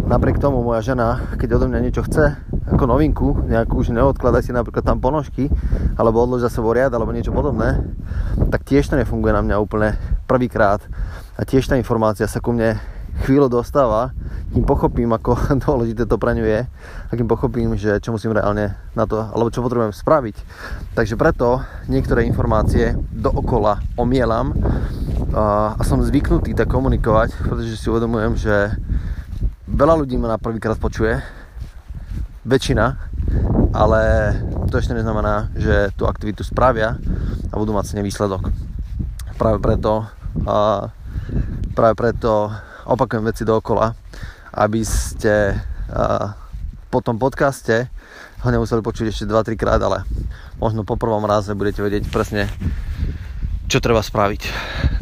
napriek 0.06 0.38
tomu 0.38 0.62
moja 0.62 0.94
žena, 0.94 1.26
keď 1.42 1.58
odo 1.58 1.74
mňa 1.74 1.82
niečo 1.82 2.06
chce, 2.06 2.38
ako 2.70 2.86
novinku, 2.86 3.34
nejakú 3.50 3.82
už 3.82 3.90
neodkladaj 3.90 4.46
si 4.46 4.54
napríklad 4.54 4.86
tam 4.86 5.02
ponožky, 5.02 5.50
alebo 5.98 6.22
odlož 6.22 6.46
za 6.46 6.54
sebou 6.54 6.70
riad, 6.70 6.94
alebo 6.94 7.10
niečo 7.10 7.34
podobné, 7.34 7.82
tak 8.54 8.62
tiež 8.62 8.94
to 8.94 8.94
nefunguje 8.94 9.34
na 9.34 9.42
mňa 9.42 9.58
úplne 9.58 9.98
prvýkrát. 10.30 10.86
A 11.34 11.50
tiež 11.50 11.66
tá 11.66 11.82
informácia 11.82 12.30
sa 12.30 12.38
ku 12.38 12.54
mne 12.54 12.78
chvíľu 13.26 13.50
dostáva, 13.50 14.14
kým 14.58 14.66
pochopím, 14.66 15.14
ako 15.14 15.38
dôležité 15.70 16.10
to 16.10 16.18
pre 16.18 16.34
ňu 16.34 16.46
je 16.50 16.60
a 17.06 17.12
kým 17.14 17.30
pochopím, 17.30 17.78
že 17.78 18.02
čo 18.02 18.10
musím 18.10 18.34
reálne 18.34 18.74
na 18.98 19.06
to, 19.06 19.22
alebo 19.22 19.54
čo 19.54 19.62
potrebujem 19.62 19.94
spraviť. 19.94 20.36
Takže 20.98 21.14
preto 21.14 21.62
niektoré 21.86 22.26
informácie 22.26 22.98
dookola 23.14 23.86
omielam 24.02 24.58
a, 25.38 25.78
som 25.86 26.02
zvyknutý 26.02 26.58
tak 26.58 26.74
komunikovať, 26.74 27.38
pretože 27.46 27.78
si 27.78 27.86
uvedomujem, 27.86 28.34
že 28.34 28.74
Veľa 29.68 30.00
ľudí 30.00 30.16
ma 30.16 30.32
na 30.32 30.40
prvýkrát 30.40 30.80
počuje, 30.80 31.20
väčšina, 32.48 32.98
ale 33.76 34.02
to 34.72 34.80
ešte 34.80 34.96
neznamená, 34.96 35.52
že 35.60 35.92
tú 36.00 36.08
aktivitu 36.08 36.42
spravia 36.42 36.96
a 37.52 37.54
budú 37.60 37.76
mať 37.76 38.00
výsledok. 38.00 38.48
Práve 39.36 39.60
preto, 39.60 40.08
práve 41.76 41.94
preto 42.00 42.48
opakujem 42.88 43.28
veci 43.28 43.44
dookola, 43.44 43.92
aby 44.58 44.82
ste 44.82 45.54
po 46.90 47.00
tom 47.06 47.22
podcaste 47.22 47.88
ho 48.42 48.50
nemuseli 48.50 48.82
počuť 48.82 49.06
ešte 49.14 49.30
2-3 49.30 49.54
krát, 49.54 49.82
ale 49.82 50.06
možno 50.58 50.82
po 50.82 50.98
prvom 50.98 51.26
raze 51.26 51.54
budete 51.54 51.86
vedieť 51.86 52.10
presne, 52.10 52.50
čo 53.70 53.78
treba 53.78 54.02
spraviť. 54.02 54.42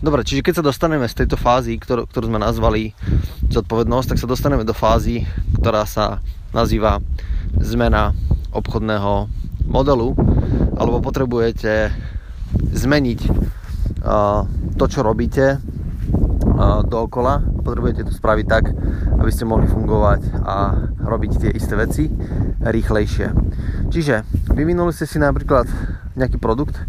Dobre, 0.04 0.28
čiže 0.28 0.44
keď 0.44 0.62
sa 0.62 0.68
dostaneme 0.68 1.08
z 1.08 1.24
tejto 1.24 1.40
fázy, 1.40 1.80
ktorú, 1.80 2.08
ktorú 2.10 2.26
sme 2.32 2.40
nazvali 2.40 2.92
zodpovednosť, 3.50 4.08
tak 4.16 4.22
sa 4.22 4.30
dostaneme 4.30 4.68
do 4.68 4.76
fázy, 4.76 5.24
ktorá 5.62 5.88
sa 5.88 6.20
nazýva 6.52 7.04
zmena 7.60 8.16
obchodného 8.56 9.28
modelu, 9.68 10.16
alebo 10.76 11.04
potrebujete 11.04 11.92
zmeniť 12.56 13.20
uh, 13.28 14.48
to, 14.80 14.86
čo 14.88 15.04
robíte 15.04 15.60
dookola. 16.88 17.44
Potrebujete 17.62 18.08
to 18.08 18.14
spraviť 18.16 18.46
tak, 18.48 18.72
aby 19.20 19.32
ste 19.32 19.48
mohli 19.48 19.68
fungovať 19.68 20.22
a 20.44 20.88
robiť 21.04 21.32
tie 21.40 21.52
isté 21.52 21.76
veci 21.76 22.08
rýchlejšie. 22.64 23.28
Čiže 23.92 24.26
vyvinuli 24.52 24.92
ste 24.96 25.06
si 25.06 25.20
napríklad 25.22 25.68
nejaký 26.16 26.40
produkt, 26.40 26.80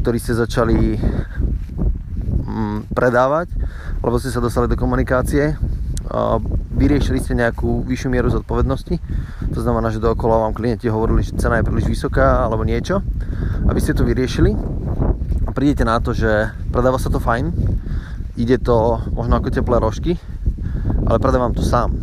ktorý 0.00 0.16
ste 0.16 0.34
začali 0.34 0.96
mm, 2.44 2.92
predávať, 2.92 3.52
lebo 4.00 4.16
ste 4.16 4.32
sa 4.32 4.40
dostali 4.40 4.68
do 4.68 4.76
komunikácie, 4.76 5.56
vyriešili 6.74 7.18
ste 7.18 7.32
nejakú 7.38 7.82
vyššiu 7.88 8.08
mieru 8.12 8.28
zodpovednosti, 8.28 9.00
to 9.50 9.58
znamená, 9.60 9.88
že 9.88 10.02
dookola 10.02 10.48
vám 10.48 10.54
klienti 10.56 10.90
hovorili, 10.90 11.24
že 11.24 11.38
cena 11.38 11.58
je 11.58 11.66
príliš 11.66 11.88
vysoká 11.88 12.44
alebo 12.44 12.66
niečo, 12.66 13.00
aby 13.66 13.80
ste 13.80 13.96
to 13.96 14.04
vyriešili. 14.04 14.52
A 15.44 15.50
prídete 15.52 15.84
na 15.86 16.00
to, 16.00 16.12
že 16.12 16.50
predáva 16.72 16.98
sa 17.00 17.08
to 17.08 17.22
fajn, 17.22 17.52
ide 18.34 18.58
to 18.58 19.00
možno 19.14 19.38
ako 19.38 19.54
teplé 19.54 19.78
rožky, 19.78 20.18
ale 21.06 21.22
predávam 21.22 21.54
to 21.54 21.62
sám. 21.62 21.94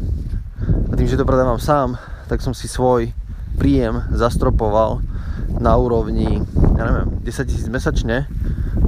A 0.91 0.93
tým, 0.95 1.07
že 1.07 1.19
to 1.19 1.27
predávam 1.27 1.59
sám, 1.59 1.99
tak 2.27 2.39
som 2.39 2.55
si 2.55 2.67
svoj 2.67 3.11
príjem 3.59 3.99
zastropoval 4.15 5.03
na 5.59 5.75
úrovni, 5.75 6.41
ja 6.79 6.83
neviem, 6.87 7.09
10 7.27 7.49
tisíc 7.51 7.67
mesačne 7.67 8.25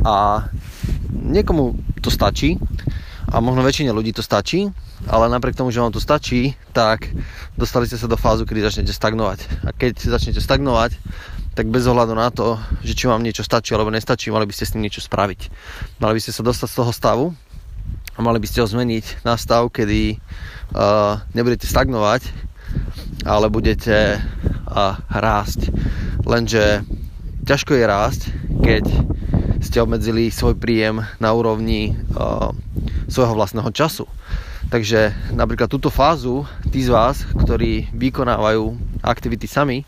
a 0.08 0.48
niekomu 1.12 1.76
to 2.00 2.08
stačí 2.08 2.58
a 3.30 3.42
možno 3.42 3.66
väčšine 3.66 3.92
ľudí 3.92 4.16
to 4.16 4.24
stačí, 4.24 4.70
ale 5.10 5.28
napriek 5.28 5.58
tomu, 5.58 5.74
že 5.74 5.82
vám 5.82 5.92
to 5.92 6.00
stačí, 6.00 6.56
tak 6.72 7.10
dostali 7.58 7.90
ste 7.90 8.00
sa 8.00 8.08
do 8.08 8.16
fázu, 8.16 8.48
kedy 8.48 8.62
začnete 8.64 8.94
stagnovať. 8.94 9.68
A 9.68 9.70
keď 9.76 10.00
začnete 10.00 10.40
stagnovať, 10.40 10.96
tak 11.54 11.70
bez 11.70 11.86
ohľadu 11.86 12.18
na 12.18 12.34
to, 12.34 12.58
že 12.82 12.98
či 12.98 13.06
vám 13.06 13.22
niečo 13.22 13.46
stačí 13.46 13.78
alebo 13.78 13.94
nestačí, 13.94 14.34
mali 14.34 14.50
by 14.50 14.54
ste 14.54 14.66
s 14.66 14.74
ním 14.74 14.90
niečo 14.90 15.06
spraviť. 15.06 15.42
Mali 16.02 16.14
by 16.18 16.22
ste 16.22 16.34
sa 16.34 16.42
dostať 16.42 16.68
z 16.70 16.78
toho 16.82 16.92
stavu 16.92 17.26
a 18.18 18.20
mali 18.22 18.42
by 18.42 18.48
ste 18.50 18.66
ho 18.66 18.68
zmeniť 18.70 19.22
na 19.22 19.38
stav, 19.38 19.70
kedy 19.70 20.18
uh, 20.18 21.22
nebudete 21.38 21.70
stagnovať, 21.70 22.26
ale 23.26 23.54
budete 23.54 24.18
uh, 24.18 24.98
rásť. 25.14 25.70
Lenže 26.26 26.82
ťažko 27.46 27.78
je 27.78 27.86
rásť, 27.86 28.22
keď 28.66 28.86
ste 29.62 29.78
obmedzili 29.78 30.34
svoj 30.34 30.58
príjem 30.58 31.06
na 31.22 31.30
úrovni 31.38 31.94
uh, 32.18 32.50
svojho 33.06 33.38
vlastného 33.38 33.70
času. 33.70 34.10
Takže 34.74 35.14
napríklad 35.38 35.70
túto 35.70 35.94
fázu 35.94 36.50
tí 36.74 36.82
z 36.82 36.90
vás, 36.90 37.22
ktorí 37.46 37.94
vykonávajú 37.94 38.74
aktivity 39.06 39.46
sami, 39.46 39.86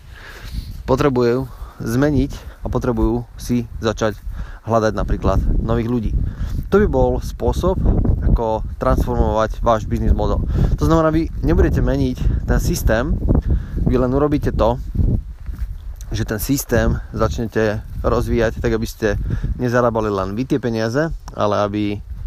potrebujú 0.86 1.50
zmeniť 1.82 2.32
a 2.64 2.72
potrebujú 2.72 3.28
si 3.36 3.68
začať 3.84 4.16
hľadať 4.66 4.94
napríklad 4.98 5.40
nových 5.62 5.90
ľudí. 5.92 6.12
To 6.72 6.82
by 6.82 6.88
bol 6.90 7.12
spôsob, 7.22 7.78
ako 8.26 8.66
transformovať 8.82 9.62
váš 9.62 9.86
biznis 9.86 10.12
model. 10.12 10.42
To 10.76 10.84
znamená, 10.84 11.14
vy 11.14 11.30
nebudete 11.46 11.80
meniť 11.80 12.48
ten 12.50 12.60
systém, 12.60 13.14
vy 13.86 13.96
len 14.02 14.12
urobíte 14.12 14.50
to, 14.52 14.82
že 16.10 16.26
ten 16.26 16.40
systém 16.40 16.96
začnete 17.12 17.84
rozvíjať 18.02 18.64
tak, 18.64 18.72
aby 18.74 18.88
ste 18.88 19.20
nezarábali 19.60 20.10
len 20.10 20.34
vy 20.34 20.48
tie 20.48 20.60
peniaze, 20.64 21.12
ale 21.36 21.56
aby 21.66 21.84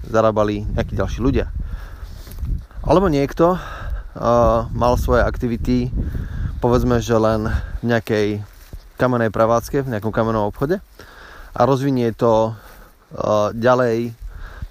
zarábali 0.07 0.64
nejakí 0.77 0.94
ďalší 0.94 1.21
ľudia. 1.25 1.51
Alebo 2.85 3.12
niekto 3.12 3.57
uh, 3.57 3.61
mal 4.73 4.94
svoje 4.97 5.25
aktivity, 5.25 5.92
povedzme, 6.62 7.05
že 7.05 7.16
len 7.16 7.53
v 7.83 7.85
nejakej 7.87 8.27
kamenej 8.99 9.31
pravácke, 9.31 9.87
v 9.87 9.91
nejakom 9.95 10.11
kamennom 10.11 10.51
obchode 10.51 10.83
a 11.55 11.61
rozvinie 11.62 12.11
to 12.14 12.53
uh, 12.53 13.55
ďalej 13.55 14.12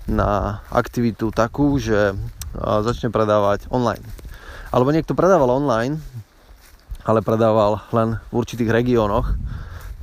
na 0.07 0.63
aktivitu 0.71 1.31
takú, 1.31 1.79
že 1.79 2.13
uh, 2.13 2.83
začne 2.83 3.11
predávať 3.11 3.67
online. 3.71 4.03
Alebo 4.71 4.91
niekto 4.91 5.15
predával 5.15 5.51
online, 5.51 5.99
ale 7.07 7.23
predával 7.23 7.79
len 7.95 8.19
v 8.31 8.33
určitých 8.35 8.67
regiónoch, 8.67 9.39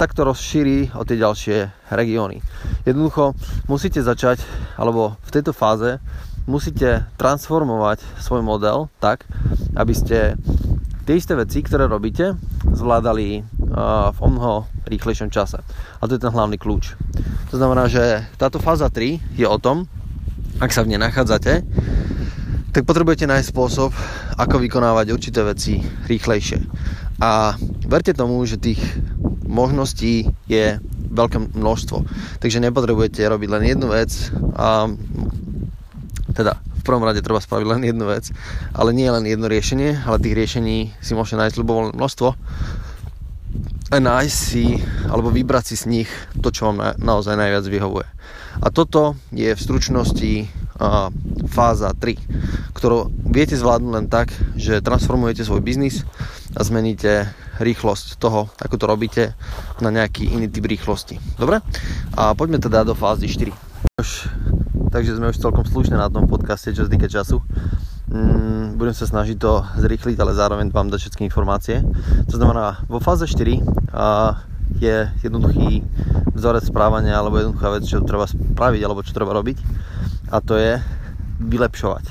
tak 0.00 0.16
to 0.16 0.26
rozšíri 0.26 0.90
o 0.96 1.06
tie 1.06 1.20
ďalšie 1.20 1.56
regióny. 1.92 2.40
Jednoducho 2.88 3.36
musíte 3.70 4.00
začať, 4.02 4.42
alebo 4.74 5.20
v 5.22 5.30
tejto 5.30 5.52
fáze 5.54 6.02
musíte 6.44 7.06
transformovať 7.16 8.02
svoj 8.20 8.42
model 8.42 8.90
tak, 8.98 9.24
aby 9.76 9.94
ste 9.94 10.36
tie 11.04 11.20
isté 11.20 11.36
veci, 11.36 11.60
ktoré 11.60 11.84
robíte, 11.84 12.34
zvládali 12.64 13.44
v 14.10 14.18
o 14.18 14.28
mnoho 14.28 14.64
rýchlejšom 14.88 15.28
čase. 15.28 15.60
A 16.00 16.02
to 16.08 16.16
je 16.16 16.22
ten 16.24 16.32
hlavný 16.32 16.56
kľúč. 16.56 16.96
To 17.52 17.60
znamená, 17.60 17.86
že 17.88 18.24
táto 18.40 18.58
fáza 18.58 18.88
3 18.88 19.38
je 19.38 19.46
o 19.46 19.58
tom, 19.60 19.86
ak 20.58 20.72
sa 20.72 20.82
v 20.82 20.94
nej 20.94 21.00
nachádzate, 21.00 21.66
tak 22.74 22.82
potrebujete 22.82 23.30
nájsť 23.30 23.50
spôsob, 23.54 23.94
ako 24.34 24.58
vykonávať 24.58 25.14
určité 25.14 25.46
veci 25.46 25.78
rýchlejšie. 26.10 26.58
A 27.22 27.54
verte 27.86 28.10
tomu, 28.10 28.42
že 28.42 28.58
tých 28.58 28.82
možností 29.46 30.26
je 30.50 30.82
veľké 31.14 31.54
množstvo. 31.54 32.02
Takže 32.42 32.58
nepotrebujete 32.58 33.22
robiť 33.22 33.48
len 33.54 33.62
jednu 33.70 33.86
vec 33.94 34.10
a 34.58 34.90
teda 36.34 36.58
v 36.58 36.82
prvom 36.82 37.06
rade 37.06 37.24
treba 37.24 37.40
spraviť 37.40 37.66
len 37.66 37.82
jednu 37.86 38.04
vec, 38.10 38.28
ale 38.76 38.92
nie 38.92 39.08
len 39.08 39.24
jedno 39.24 39.48
riešenie, 39.48 40.04
ale 40.04 40.20
tých 40.20 40.36
riešení 40.36 40.92
si 41.00 41.12
môžete 41.16 41.40
nájsť 41.40 41.56
ľubovoľné 41.62 41.92
množstvo 41.96 42.28
a 43.94 43.96
nájsť 44.02 44.36
si 44.36 44.82
alebo 45.06 45.30
vybrať 45.30 45.64
si 45.70 45.76
z 45.78 45.84
nich 45.86 46.10
to, 46.42 46.50
čo 46.50 46.72
vám 46.72 46.76
na, 46.82 46.90
naozaj 46.98 47.38
najviac 47.38 47.64
vyhovuje. 47.70 48.06
A 48.62 48.70
toto 48.70 49.14
je 49.30 49.54
v 49.54 49.60
stručnosti 49.60 50.32
a, 50.78 51.10
fáza 51.50 51.94
3, 51.94 52.74
ktorú 52.74 53.10
viete 53.30 53.54
zvládnuť 53.54 53.92
len 53.94 54.06
tak, 54.10 54.34
že 54.58 54.82
transformujete 54.82 55.46
svoj 55.46 55.62
biznis 55.62 56.02
a 56.58 56.66
zmeníte 56.66 57.30
rýchlosť 57.62 58.18
toho, 58.18 58.50
ako 58.58 58.74
to 58.74 58.84
robíte 58.90 59.22
na 59.78 59.90
nejaký 59.94 60.26
iný 60.34 60.50
typ 60.50 60.66
rýchlosti. 60.66 61.22
Dobre? 61.38 61.62
A 62.18 62.34
poďme 62.34 62.58
teda 62.58 62.82
do 62.82 62.98
fázy 62.98 63.30
4. 63.30 63.54
Už 64.02 64.26
takže 64.94 65.18
sme 65.18 65.34
už 65.34 65.42
celkom 65.42 65.66
slušné 65.66 65.98
na 65.98 66.06
tom 66.06 66.30
podcaste, 66.30 66.70
čo 66.70 66.86
týka 66.86 67.10
času. 67.10 67.42
Mm, 68.14 68.78
budem 68.78 68.94
sa 68.94 69.10
snažiť 69.10 69.34
to 69.42 69.66
zrýchliť, 69.82 70.14
ale 70.22 70.38
zároveň 70.38 70.70
vám 70.70 70.86
dať 70.86 71.10
všetky 71.10 71.26
informácie. 71.26 71.82
To 72.30 72.34
znamená, 72.38 72.86
vo 72.86 73.02
fáze 73.02 73.26
4 73.26 73.58
a, 73.90 74.38
je 74.78 75.10
jednoduchý 75.26 75.82
vzorec 76.38 76.70
správania 76.70 77.18
alebo 77.18 77.42
jednoduchá 77.42 77.74
vec, 77.74 77.90
čo 77.90 78.06
treba 78.06 78.30
spraviť 78.30 78.80
alebo 78.86 79.02
čo 79.02 79.10
treba 79.10 79.34
robiť 79.34 79.58
a 80.30 80.38
to 80.38 80.54
je 80.54 80.78
vylepšovať. 81.42 82.04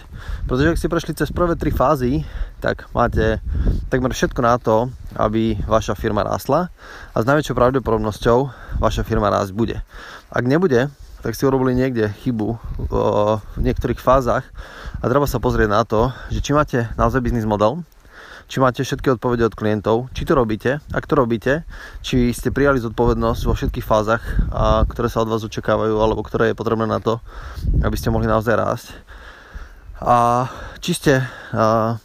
Pretože 0.44 0.76
ak 0.76 0.80
ste 0.80 0.92
prešli 0.92 1.16
cez 1.16 1.32
prvé 1.32 1.56
tri 1.56 1.72
fázy, 1.72 2.28
tak 2.60 2.92
máte 2.92 3.40
takmer 3.88 4.12
všetko 4.12 4.42
na 4.44 4.60
to, 4.60 4.92
aby 5.16 5.56
vaša 5.64 5.96
firma 5.96 6.28
rástla 6.28 6.68
a 7.16 7.18
s 7.20 7.28
najväčšou 7.28 7.56
pravdepodobnosťou 7.56 8.40
vaša 8.84 9.08
firma 9.08 9.32
rásť 9.32 9.56
bude. 9.56 9.80
Ak 10.28 10.44
nebude, 10.44 10.92
tak 11.24 11.40
ste 11.40 11.48
urobili 11.48 11.72
niekde 11.72 12.12
chybu 12.22 12.60
v 12.92 12.94
niektorých 13.64 13.98
fázach 13.98 14.44
a 15.00 15.08
treba 15.08 15.24
sa 15.24 15.40
pozrieť 15.40 15.70
na 15.72 15.88
to, 15.88 16.12
že 16.28 16.44
či 16.44 16.52
máte 16.52 16.92
naozaj 17.00 17.24
biznis 17.24 17.48
model, 17.48 17.88
či 18.52 18.60
máte 18.60 18.84
všetky 18.84 19.16
odpovede 19.16 19.48
od 19.48 19.56
klientov, 19.56 20.12
či 20.12 20.28
to 20.28 20.36
robíte, 20.36 20.84
ak 20.92 21.08
to 21.08 21.16
robíte, 21.16 21.64
či 22.04 22.36
ste 22.36 22.52
prijali 22.52 22.84
zodpovednosť 22.84 23.42
vo 23.48 23.56
všetkých 23.56 23.88
fázach, 23.88 24.20
a, 24.52 24.84
ktoré 24.84 25.08
sa 25.08 25.24
od 25.24 25.32
vás 25.32 25.48
očakávajú, 25.48 25.96
alebo 25.96 26.28
ktoré 26.28 26.52
je 26.52 26.60
potrebné 26.60 26.92
na 26.92 27.00
to, 27.00 27.24
aby 27.80 27.96
ste 27.96 28.12
mohli 28.12 28.28
naozaj 28.28 28.60
rásť. 28.60 28.88
A 30.04 30.52
či 30.84 30.92
ste 30.92 31.24
a, 31.56 31.96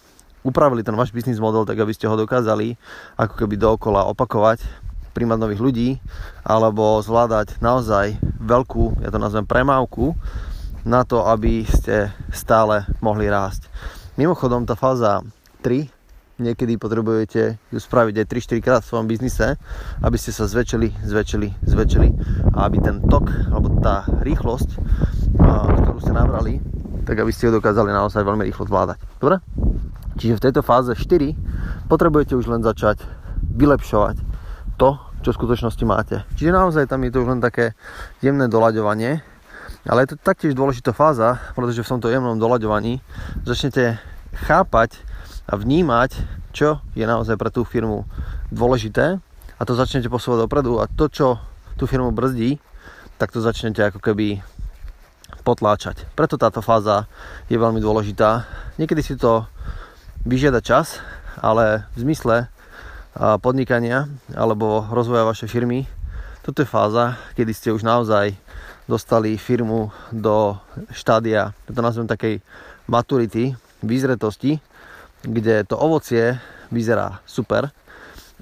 upravili 0.47 0.87
ten 0.87 0.95
váš 0.95 1.11
biznis 1.11 1.43
model 1.43 1.67
tak, 1.67 1.83
aby 1.83 1.91
ste 1.91 2.07
ho 2.07 2.15
dokázali 2.15 2.79
ako 3.19 3.35
keby 3.35 3.59
dookola 3.59 4.07
opakovať 4.07 4.88
príjmať 5.19 5.39
nových 5.43 5.59
ľudí 5.59 5.91
alebo 6.47 7.03
zvládať 7.03 7.59
naozaj 7.59 8.15
veľkú, 8.39 9.03
ja 9.03 9.11
to 9.11 9.19
nazvem 9.19 9.43
premávku, 9.43 10.15
na 10.87 11.03
to, 11.03 11.27
aby 11.27 11.67
ste 11.67 12.15
stále 12.31 12.87
mohli 13.03 13.27
rásť. 13.27 13.67
Mimochodom, 14.15 14.63
tá 14.63 14.79
fáza 14.79 15.27
3, 15.67 15.91
niekedy 16.39 16.79
potrebujete 16.79 17.59
ju 17.75 17.79
spraviť 17.83 18.15
aj 18.23 18.27
3-4 18.63 18.63
krát 18.63 18.81
v 18.87 18.91
svojom 18.95 19.11
biznise, 19.11 19.59
aby 19.99 20.15
ste 20.15 20.31
sa 20.31 20.47
zväčšili, 20.47 21.03
zväčšili, 21.03 21.67
zväčšili 21.67 22.09
a 22.55 22.71
aby 22.71 22.79
ten 22.79 23.03
tok, 23.11 23.27
alebo 23.51 23.83
tá 23.83 24.07
rýchlosť, 24.23 24.71
ktorú 25.83 25.99
ste 25.99 26.15
nabrali, 26.15 26.63
tak 27.03 27.19
aby 27.19 27.35
ste 27.35 27.51
ju 27.51 27.59
dokázali 27.59 27.91
naozaj 27.91 28.23
veľmi 28.23 28.47
rýchlo 28.47 28.71
zvládať. 28.71 29.03
Dobre? 29.19 29.43
Čiže 30.15 30.39
v 30.39 30.45
tejto 30.47 30.63
fáze 30.63 30.95
4 30.95 31.91
potrebujete 31.91 32.39
už 32.39 32.47
len 32.47 32.63
začať 32.63 33.03
vylepšovať 33.59 34.23
to, 34.79 34.95
čo 35.23 35.35
v 35.35 35.39
skutočnosti 35.39 35.85
máte. 35.85 36.23
Čiže 36.39 36.55
naozaj 36.55 36.91
tam 36.91 37.03
je 37.05 37.13
to 37.13 37.23
už 37.25 37.29
len 37.37 37.41
také 37.43 37.75
jemné 38.23 38.47
doľaďovanie, 38.47 39.21
ale 39.89 39.99
je 40.05 40.15
to 40.15 40.17
taktiež 40.21 40.53
dôležitá 40.55 40.93
fáza, 40.93 41.41
pretože 41.55 41.83
v 41.83 41.91
tomto 41.97 42.13
jemnom 42.13 42.37
doľaďovaní 42.37 43.01
začnete 43.43 43.99
chápať 44.47 45.01
a 45.49 45.57
vnímať, 45.57 46.19
čo 46.53 46.83
je 46.93 47.05
naozaj 47.09 47.41
pre 47.41 47.49
tú 47.49 47.65
firmu 47.65 48.05
dôležité 48.53 49.19
a 49.59 49.63
to 49.65 49.73
začnete 49.75 50.07
posúvať 50.13 50.45
dopredu 50.45 50.79
a 50.79 50.91
to, 50.91 51.09
čo 51.09 51.41
tú 51.79 51.87
firmu 51.87 52.13
brzdí, 52.13 52.59
tak 53.17 53.35
to 53.35 53.43
začnete 53.43 53.83
ako 53.83 53.99
keby 53.99 54.43
potláčať. 55.43 56.05
Preto 56.13 56.37
táto 56.37 56.61
fáza 56.61 57.09
je 57.49 57.57
veľmi 57.57 57.81
dôležitá. 57.81 58.45
Niekedy 58.77 59.03
si 59.03 59.15
to 59.17 59.49
vyžiada 60.27 60.61
čas, 60.61 61.01
ale 61.39 61.89
v 61.97 62.05
zmysle 62.05 62.51
podnikania 63.43 64.07
alebo 64.33 64.87
rozvoja 64.89 65.27
vašej 65.27 65.51
firmy. 65.51 65.85
Toto 66.47 66.63
je 66.63 66.71
fáza, 66.71 67.19
kedy 67.35 67.53
ste 67.53 67.75
už 67.75 67.83
naozaj 67.85 68.33
dostali 68.89 69.37
firmu 69.37 69.93
do 70.15 70.57
štádia, 70.95 71.53
to 71.69 71.83
nazvem 71.85 72.09
takej 72.09 72.41
maturity, 72.89 73.53
vyzretosti, 73.85 74.57
kde 75.23 75.67
to 75.69 75.77
ovocie 75.77 76.41
vyzerá 76.73 77.21
super 77.29 77.69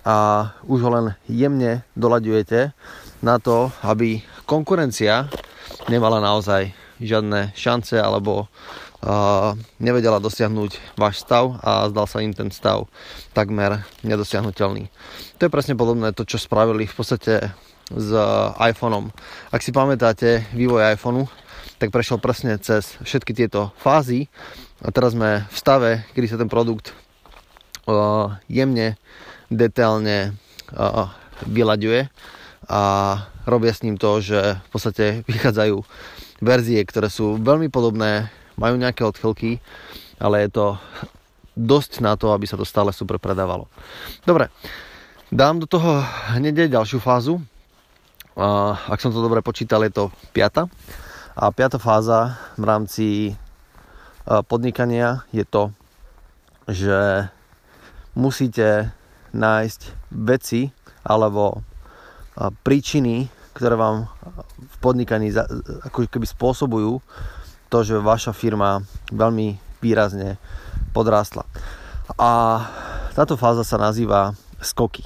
a 0.07 0.49
už 0.71 0.79
ho 0.87 0.91
len 0.95 1.07
jemne 1.27 1.83
doľaďujete 1.99 2.71
na 3.27 3.43
to, 3.43 3.75
aby 3.83 4.23
konkurencia 4.47 5.27
nemala 5.91 6.23
naozaj 6.23 6.71
žiadne 7.03 7.53
šance 7.59 7.99
alebo 7.99 8.47
nevedela 9.79 10.19
dosiahnuť 10.19 10.97
váš 10.97 11.23
stav 11.23 11.61
a 11.61 11.87
zdal 11.93 12.07
sa 12.09 12.25
im 12.25 12.33
ten 12.33 12.49
stav 12.51 12.89
takmer 13.37 13.85
nedosiahnutelný. 14.01 14.89
To 15.39 15.43
je 15.47 15.53
presne 15.53 15.77
podobné 15.77 16.11
to, 16.17 16.25
čo 16.25 16.41
spravili 16.41 16.89
v 16.89 16.97
podstate 16.97 17.53
s 17.93 18.09
iPhoneom. 18.59 19.15
Ak 19.55 19.63
si 19.63 19.71
pamätáte 19.71 20.49
vývoj 20.57 20.97
iPhoneu, 20.97 21.31
tak 21.77 21.93
prešiel 21.93 22.19
presne 22.19 22.57
cez 22.59 22.97
všetky 23.05 23.37
tieto 23.37 23.71
fázy 23.79 24.33
a 24.81 24.89
teraz 24.91 25.13
sme 25.13 25.45
v 25.47 25.57
stave, 25.57 25.91
kedy 26.17 26.27
sa 26.27 26.41
ten 26.41 26.49
produkt 26.49 26.97
uh, 27.87 28.41
jemne, 28.49 28.97
detailne 29.53 30.35
uh, 30.73 31.13
vyľaďuje 31.45 32.09
a 32.67 32.81
robia 33.47 33.73
s 33.77 33.85
ním 33.85 34.01
to, 34.01 34.19
že 34.25 34.59
v 34.59 34.69
podstate 34.73 35.05
vychádzajú 35.31 35.85
verzie, 36.43 36.81
ktoré 36.83 37.13
sú 37.13 37.39
veľmi 37.39 37.71
podobné, 37.71 38.33
majú 38.57 38.81
nejaké 38.81 39.05
odchylky, 39.05 39.61
ale 40.21 40.49
je 40.49 40.51
to 40.53 40.67
dosť 41.57 42.05
na 42.05 42.17
to, 42.21 42.37
aby 42.37 42.45
sa 42.45 42.61
to 42.61 42.69
stále 42.69 42.93
super 42.93 43.17
predávalo. 43.17 43.69
Dobre, 44.29 44.53
dám 45.33 45.61
do 45.61 45.69
toho 45.69 46.05
hneď 46.37 46.69
ďalšiu 46.69 47.01
fázu. 47.01 47.41
Ak 48.89 49.01
som 49.01 49.13
to 49.13 49.25
dobre 49.25 49.41
počítal, 49.41 49.81
je 49.89 49.93
to 49.93 50.05
piata. 50.37 50.69
A 51.37 51.49
piata 51.53 51.81
fáza 51.81 52.37
v 52.61 52.65
rámci 52.65 53.07
podnikania 54.49 55.25
je 55.33 55.45
to, 55.49 55.73
že 56.69 57.29
musíte 58.13 58.93
nájsť 59.33 59.81
veci 60.13 60.73
alebo 61.05 61.65
príčiny, 62.65 63.33
ktoré 63.57 63.81
vám 63.81 64.13
v 64.61 64.77
podnikaní 64.85 65.33
ako 65.89 66.05
keby 66.05 66.29
spôsobujú 66.29 67.01
to, 67.69 67.83
že 67.83 67.99
vaša 67.99 68.33
firma 68.33 68.83
veľmi 69.11 69.59
výrazne 69.83 70.39
podrástla. 70.95 71.45
A 72.17 72.63
táto 73.13 73.35
fáza 73.35 73.67
sa 73.67 73.77
nazýva 73.77 74.33
skoky. 74.63 75.05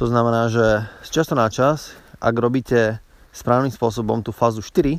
To 0.00 0.08
znamená, 0.08 0.48
že 0.48 0.88
z 1.04 1.08
času 1.20 1.36
na 1.36 1.46
čas, 1.52 1.92
ak 2.18 2.34
robíte 2.34 2.98
správnym 3.30 3.70
spôsobom 3.70 4.24
tú 4.24 4.32
fázu 4.32 4.64
4, 4.64 4.98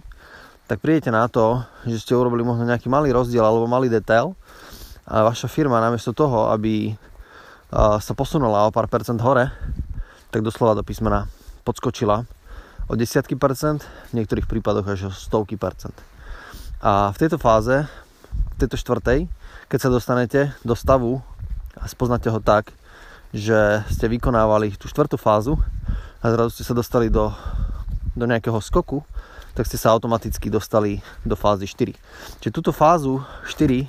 tak 0.69 0.79
prídete 0.79 1.11
na 1.11 1.27
to, 1.27 1.59
že 1.83 1.99
ste 1.99 2.15
urobili 2.15 2.45
možno 2.45 2.63
nejaký 2.63 2.87
malý 2.87 3.11
rozdiel 3.11 3.43
alebo 3.43 3.67
malý 3.67 3.91
detail 3.91 4.37
a 5.03 5.27
vaša 5.27 5.51
firma 5.51 5.83
namiesto 5.83 6.15
toho, 6.15 6.53
aby 6.55 6.95
sa 7.99 8.13
posunula 8.15 8.69
o 8.69 8.71
pár 8.71 8.87
percent 8.87 9.19
hore, 9.19 9.49
tak 10.31 10.45
doslova 10.45 10.77
do 10.77 10.85
písmena 10.85 11.27
podskočila 11.65 12.23
o 12.87 12.93
desiatky 12.93 13.35
percent, 13.35 13.83
v 14.13 14.21
niektorých 14.21 14.47
prípadoch 14.47 14.87
až 14.87 14.99
o 15.07 15.11
stovky 15.11 15.57
percent. 15.57 16.12
A 16.83 17.15
v 17.15 17.19
tejto 17.23 17.39
fáze, 17.39 17.87
v 18.27 18.57
tejto 18.59 18.75
štvrtej, 18.75 19.31
keď 19.71 19.79
sa 19.79 19.87
dostanete 19.87 20.51
do 20.67 20.75
stavu 20.75 21.23
a 21.79 21.87
spoznáte 21.87 22.27
ho 22.27 22.43
tak, 22.43 22.75
že 23.31 23.87
ste 23.87 24.11
vykonávali 24.11 24.75
tú 24.75 24.91
štvrtú 24.91 25.15
fázu 25.15 25.55
a 26.19 26.27
zrazu 26.27 26.59
ste 26.59 26.67
sa 26.67 26.75
dostali 26.75 27.07
do, 27.07 27.31
do 28.19 28.27
nejakého 28.27 28.59
skoku, 28.59 28.99
tak 29.55 29.63
ste 29.63 29.79
sa 29.79 29.95
automaticky 29.95 30.51
dostali 30.51 30.99
do 31.23 31.39
fázy 31.39 31.71
4. 31.71 31.95
Čiže 32.43 32.51
túto 32.51 32.75
fázu 32.75 33.23
4 33.47 33.87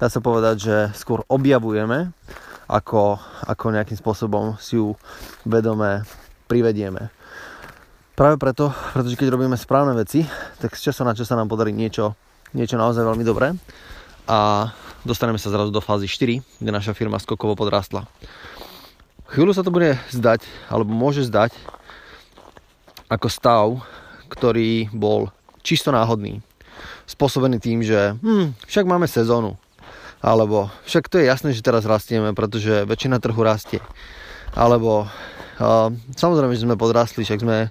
dá 0.00 0.08
sa 0.08 0.24
povedať, 0.24 0.56
že 0.56 0.76
skôr 0.96 1.28
objavujeme, 1.28 2.16
ako, 2.64 3.20
ako 3.44 3.76
nejakým 3.76 4.00
spôsobom 4.00 4.56
si 4.56 4.80
ju 4.80 4.96
vedome 5.44 6.08
privedieme. 6.48 7.12
Práve 8.12 8.36
preto, 8.36 8.68
pretože 8.92 9.16
keď 9.16 9.32
robíme 9.32 9.56
správne 9.56 9.96
veci, 9.96 10.28
tak 10.60 10.76
z 10.76 10.92
času 10.92 11.00
na 11.08 11.16
čas 11.16 11.32
sa 11.32 11.36
nám 11.36 11.48
podarí 11.48 11.72
niečo, 11.72 12.12
niečo 12.52 12.76
naozaj 12.76 13.08
veľmi 13.08 13.24
dobré 13.24 13.56
a 14.28 14.68
dostaneme 15.00 15.40
sa 15.40 15.48
zrazu 15.48 15.72
do 15.72 15.80
fázy 15.80 16.04
4, 16.04 16.60
kde 16.60 16.70
naša 16.70 16.92
firma 16.92 17.16
skokovo 17.16 17.56
podrastla. 17.56 18.04
Chvíľu 19.32 19.56
sa 19.56 19.64
to 19.64 19.72
bude 19.72 19.96
zdať, 20.12 20.44
alebo 20.68 20.92
môže 20.92 21.24
zdať, 21.24 21.56
ako 23.08 23.28
stav, 23.32 23.66
ktorý 24.28 24.92
bol 24.92 25.32
čisto 25.64 25.88
náhodný. 25.88 26.44
Spôsobený 27.08 27.64
tým, 27.64 27.80
že 27.80 28.12
hm, 28.20 28.56
však 28.68 28.84
máme 28.84 29.08
sezónu. 29.08 29.56
Alebo 30.20 30.68
však 30.84 31.08
to 31.08 31.16
je 31.16 31.32
jasné, 31.32 31.56
že 31.56 31.64
teraz 31.64 31.88
rastieme, 31.88 32.36
pretože 32.36 32.84
väčšina 32.84 33.24
trhu 33.24 33.40
rastie. 33.40 33.80
Alebo 34.52 35.08
samozrejme, 36.16 36.54
že 36.56 36.64
sme 36.64 36.80
podrastli, 36.80 37.26
však 37.26 37.42
sme 37.42 37.68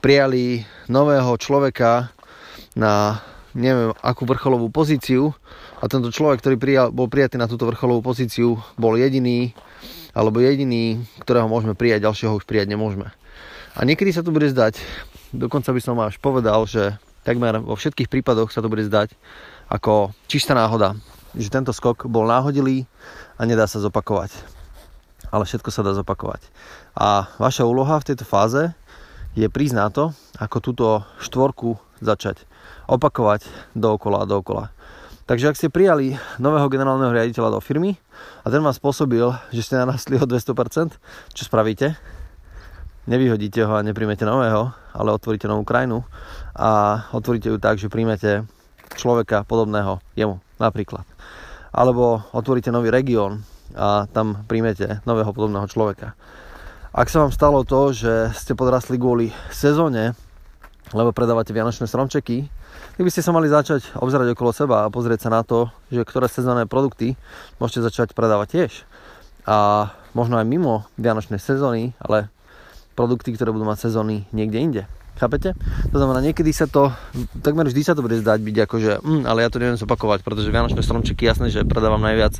prijali 0.00 0.62
nového 0.90 1.34
človeka 1.38 2.10
na 2.76 3.20
neviem 3.56 3.96
akú 4.04 4.28
vrcholovú 4.28 4.68
pozíciu 4.68 5.32
a 5.80 5.88
tento 5.88 6.12
človek, 6.12 6.44
ktorý 6.44 6.56
prijal, 6.60 6.86
bol 6.92 7.08
prijatý 7.08 7.40
na 7.40 7.48
túto 7.48 7.64
vrcholovú 7.64 8.04
pozíciu, 8.04 8.60
bol 8.76 9.00
jediný, 9.00 9.56
alebo 10.12 10.44
jediný, 10.44 11.00
ktorého 11.24 11.48
môžeme 11.48 11.72
prijať, 11.72 12.04
ďalšieho 12.04 12.36
už 12.36 12.44
prijať 12.44 12.68
nemôžeme. 12.68 13.08
A 13.76 13.80
niekedy 13.84 14.12
sa 14.12 14.20
to 14.20 14.32
bude 14.32 14.48
zdať, 14.52 14.80
dokonca 15.32 15.72
by 15.72 15.80
som 15.80 15.96
až 16.04 16.20
povedal, 16.20 16.64
že 16.68 16.96
takmer 17.24 17.60
vo 17.60 17.76
všetkých 17.76 18.12
prípadoch 18.12 18.52
sa 18.52 18.60
to 18.60 18.68
bude 18.68 18.84
zdať 18.88 19.16
ako 19.72 20.12
čistá 20.28 20.52
náhoda, 20.52 20.96
že 21.36 21.52
tento 21.52 21.72
skok 21.72 22.06
bol 22.08 22.28
náhodilý 22.28 22.88
a 23.36 23.44
nedá 23.44 23.68
sa 23.68 23.80
zopakovať. 23.80 24.55
Ale 25.36 25.44
všetko 25.44 25.68
sa 25.68 25.84
dá 25.84 25.92
zopakovať. 25.92 26.40
A 26.96 27.28
vaša 27.36 27.68
úloha 27.68 28.00
v 28.00 28.08
tejto 28.08 28.24
fáze 28.24 28.72
je 29.36 29.44
prísť 29.52 29.76
na 29.76 29.92
to, 29.92 30.16
ako 30.40 30.56
túto 30.64 30.86
štvorku 31.20 31.76
začať 32.00 32.48
opakovať 32.88 33.44
dookola 33.76 34.24
a 34.24 34.28
dookola. 34.28 34.72
Takže 35.28 35.52
ak 35.52 35.58
ste 35.58 35.74
prijali 35.74 36.16
nového 36.40 36.70
generálneho 36.72 37.12
riaditeľa 37.12 37.58
do 37.58 37.60
firmy 37.60 37.98
a 38.40 38.48
ten 38.48 38.62
vám 38.64 38.72
spôsobil, 38.72 39.26
že 39.52 39.60
ste 39.60 39.76
narastli 39.76 40.16
o 40.16 40.24
200%, 40.24 40.96
čo 41.34 41.42
spravíte? 41.44 41.98
Nevyhodíte 43.10 43.66
ho 43.66 43.74
a 43.74 43.84
nepríjmete 43.84 44.22
nového, 44.22 44.70
ale 44.94 45.08
otvoríte 45.12 45.50
novú 45.50 45.66
krajinu 45.66 46.06
a 46.54 47.02
otvoríte 47.10 47.50
ju 47.50 47.58
tak, 47.58 47.76
že 47.76 47.90
príjmete 47.90 48.46
človeka 48.94 49.42
podobného 49.44 49.98
jemu 50.14 50.38
napríklad. 50.62 51.04
Alebo 51.74 52.22
otvoríte 52.30 52.70
nový 52.70 52.94
región 52.94 53.42
a 53.74 54.06
tam 54.12 54.46
príjmete 54.46 55.02
nového 55.08 55.32
podobného 55.34 55.66
človeka. 55.66 56.14
Ak 56.96 57.12
sa 57.12 57.26
vám 57.26 57.32
stalo 57.34 57.66
to, 57.66 57.92
že 57.92 58.32
ste 58.32 58.56
podrastli 58.56 58.96
kvôli 58.96 59.28
sezóne, 59.52 60.16
lebo 60.94 61.10
predávate 61.10 61.50
vianočné 61.50 61.90
stromčeky, 61.90 62.46
tak 62.96 63.02
by 63.04 63.10
ste 63.12 63.20
sa 63.20 63.34
mali 63.34 63.50
začať 63.50 63.98
obzerať 63.98 64.32
okolo 64.32 64.50
seba 64.54 64.76
a 64.86 64.92
pozrieť 64.92 65.28
sa 65.28 65.30
na 65.34 65.42
to, 65.44 65.68
že 65.92 66.06
ktoré 66.06 66.30
sezónne 66.30 66.64
produkty 66.64 67.18
môžete 67.60 67.84
začať 67.84 68.08
predávať 68.16 68.48
tiež. 68.48 68.72
A 69.44 69.90
možno 70.16 70.40
aj 70.40 70.48
mimo 70.48 70.88
vianočnej 70.96 71.36
sezóny, 71.36 71.92
ale 72.00 72.32
produkty, 72.96 73.36
ktoré 73.36 73.52
budú 73.52 73.68
mať 73.68 73.92
sezóny 73.92 74.24
niekde 74.32 74.58
inde. 74.58 74.82
Chápete? 75.16 75.56
To 75.92 75.96
znamená, 75.96 76.20
niekedy 76.20 76.52
sa 76.52 76.68
to, 76.68 76.92
takmer 77.40 77.64
vždy 77.64 77.80
sa 77.80 77.96
to 77.96 78.04
bude 78.04 78.20
zdať 78.20 78.36
byť 78.36 78.56
ako, 78.68 78.76
že 78.76 78.92
mm, 79.00 79.24
ale 79.24 79.40
ja 79.40 79.48
to 79.48 79.56
neviem 79.56 79.80
zopakovať, 79.80 80.20
pretože 80.20 80.52
Vianočné 80.52 80.84
stromčeky 80.84 81.24
jasné, 81.24 81.48
že 81.48 81.64
predávam 81.64 82.04
najviac 82.04 82.36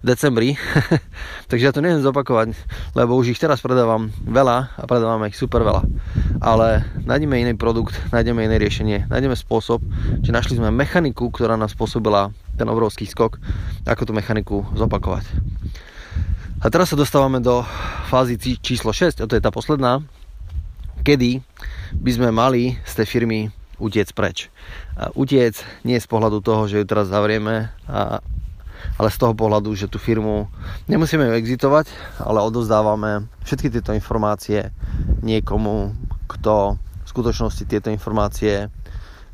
v 0.00 0.04
decembri, 0.04 0.60
takže 1.48 1.64
ja 1.64 1.72
to 1.72 1.80
neviem 1.80 2.04
zopakovať, 2.04 2.52
lebo 2.92 3.16
už 3.16 3.32
ich 3.32 3.40
teraz 3.40 3.64
predávam 3.64 4.12
veľa 4.28 4.76
a 4.76 4.82
predávam 4.84 5.24
ich 5.24 5.40
super 5.40 5.64
veľa. 5.64 5.88
Ale 6.44 6.84
nájdeme 7.08 7.40
iný 7.40 7.56
produkt, 7.56 7.96
nájdeme 8.12 8.44
iné 8.44 8.60
riešenie, 8.60 9.08
nájdeme 9.08 9.32
spôsob, 9.32 9.80
že 10.20 10.28
našli 10.28 10.60
sme 10.60 10.68
mechaniku, 10.68 11.32
ktorá 11.32 11.56
nám 11.56 11.72
spôsobila 11.72 12.28
ten 12.60 12.68
obrovský 12.68 13.08
skok, 13.08 13.40
ako 13.88 14.04
tú 14.04 14.12
mechaniku 14.12 14.68
zopakovať. 14.76 15.24
A 16.60 16.68
teraz 16.68 16.92
sa 16.92 16.98
dostávame 16.98 17.40
do 17.40 17.64
fázy 18.12 18.36
číslo 18.36 18.92
6, 18.92 19.24
a 19.24 19.24
to 19.24 19.32
je 19.32 19.40
tá 19.40 19.48
posledná, 19.48 20.04
kedy 21.08 21.40
by 22.04 22.10
sme 22.12 22.28
mali 22.28 22.76
z 22.84 22.92
tej 23.00 23.06
firmy 23.08 23.48
utiec 23.80 24.12
preč. 24.12 24.52
Utiec 25.16 25.56
nie 25.80 25.96
z 25.96 26.04
pohľadu 26.04 26.44
toho, 26.44 26.68
že 26.68 26.76
ju 26.76 26.84
teraz 26.84 27.08
zavrieme, 27.08 27.72
a, 27.88 28.20
ale 29.00 29.08
z 29.08 29.16
toho 29.16 29.32
pohľadu, 29.32 29.72
že 29.72 29.88
tú 29.88 29.96
firmu 29.96 30.52
nemusíme 30.84 31.24
ju 31.24 31.32
exitovať, 31.40 31.88
ale 32.20 32.44
odozdávame 32.44 33.24
všetky 33.40 33.72
tieto 33.72 33.96
informácie 33.96 34.68
niekomu, 35.24 35.96
kto 36.28 36.76
v 36.76 37.08
skutočnosti 37.08 37.64
tieto 37.64 37.88
informácie 37.88 38.68